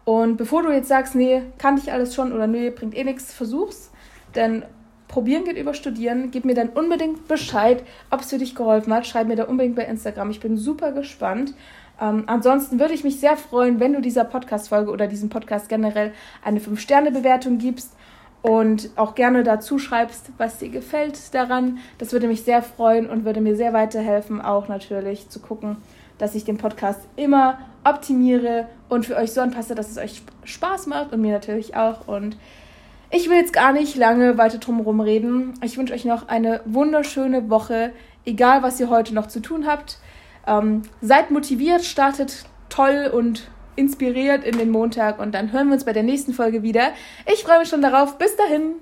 Und 0.06 0.36
bevor 0.36 0.62
du 0.62 0.70
jetzt 0.70 0.86
sagst, 0.86 1.16
nee, 1.16 1.42
kann 1.58 1.76
ich 1.76 1.92
alles 1.92 2.14
schon 2.14 2.32
oder 2.32 2.46
nee, 2.46 2.70
bringt 2.70 2.96
eh 2.96 3.02
nichts, 3.02 3.34
versuch's. 3.34 3.90
Denn 4.36 4.62
probieren 5.08 5.42
geht 5.42 5.58
über 5.58 5.74
studieren. 5.74 6.30
Gib 6.30 6.44
mir 6.44 6.54
dann 6.54 6.68
unbedingt 6.68 7.26
Bescheid, 7.26 7.82
ob 8.10 8.20
es 8.20 8.30
für 8.30 8.38
dich 8.38 8.54
geholfen 8.54 8.94
hat. 8.94 9.04
Schreib 9.04 9.26
mir 9.26 9.34
da 9.34 9.44
unbedingt 9.44 9.74
bei 9.74 9.84
Instagram. 9.84 10.30
Ich 10.30 10.38
bin 10.38 10.56
super 10.56 10.92
gespannt. 10.92 11.54
Ähm, 12.00 12.22
ansonsten 12.28 12.78
würde 12.78 12.94
ich 12.94 13.02
mich 13.02 13.18
sehr 13.18 13.36
freuen, 13.36 13.80
wenn 13.80 13.94
du 13.94 14.00
dieser 14.00 14.22
Podcast-Folge 14.22 14.92
oder 14.92 15.08
diesem 15.08 15.28
Podcast 15.28 15.68
generell 15.68 16.12
eine 16.44 16.60
5-Sterne-Bewertung 16.60 17.58
gibst 17.58 17.96
und 18.42 18.90
auch 18.94 19.16
gerne 19.16 19.42
dazu 19.42 19.80
schreibst, 19.80 20.30
was 20.38 20.58
dir 20.58 20.68
gefällt 20.68 21.34
daran. 21.34 21.78
Das 21.98 22.12
würde 22.12 22.28
mich 22.28 22.42
sehr 22.42 22.62
freuen 22.62 23.10
und 23.10 23.24
würde 23.24 23.40
mir 23.40 23.56
sehr 23.56 23.72
weiterhelfen, 23.72 24.40
auch 24.40 24.68
natürlich 24.68 25.30
zu 25.30 25.40
gucken, 25.40 25.78
dass 26.18 26.36
ich 26.36 26.44
den 26.44 26.58
Podcast 26.58 27.00
immer 27.16 27.58
optimiere 27.86 28.66
und 28.88 29.06
für 29.06 29.16
euch 29.16 29.32
so 29.32 29.40
anpasse, 29.40 29.74
dass 29.74 29.90
es 29.90 29.98
euch 29.98 30.22
Spaß 30.44 30.86
macht 30.86 31.12
und 31.12 31.20
mir 31.20 31.32
natürlich 31.32 31.76
auch. 31.76 32.08
Und 32.08 32.36
ich 33.10 33.28
will 33.28 33.36
jetzt 33.36 33.52
gar 33.52 33.72
nicht 33.72 33.96
lange 33.96 34.36
weiter 34.36 34.58
drum 34.58 35.00
reden. 35.00 35.54
Ich 35.62 35.78
wünsche 35.78 35.94
euch 35.94 36.04
noch 36.04 36.28
eine 36.28 36.60
wunderschöne 36.64 37.48
Woche, 37.48 37.92
egal 38.24 38.62
was 38.62 38.80
ihr 38.80 38.90
heute 38.90 39.14
noch 39.14 39.28
zu 39.28 39.40
tun 39.40 39.66
habt. 39.66 39.98
Ähm, 40.46 40.82
seid 41.00 41.30
motiviert, 41.30 41.84
startet 41.84 42.44
toll 42.68 43.10
und 43.12 43.48
inspiriert 43.76 44.44
in 44.44 44.58
den 44.58 44.70
Montag 44.70 45.20
und 45.20 45.34
dann 45.34 45.52
hören 45.52 45.68
wir 45.68 45.74
uns 45.74 45.84
bei 45.84 45.92
der 45.92 46.02
nächsten 46.02 46.32
Folge 46.32 46.62
wieder. 46.62 46.92
Ich 47.32 47.44
freue 47.44 47.60
mich 47.60 47.68
schon 47.68 47.82
darauf. 47.82 48.18
Bis 48.18 48.34
dahin. 48.36 48.76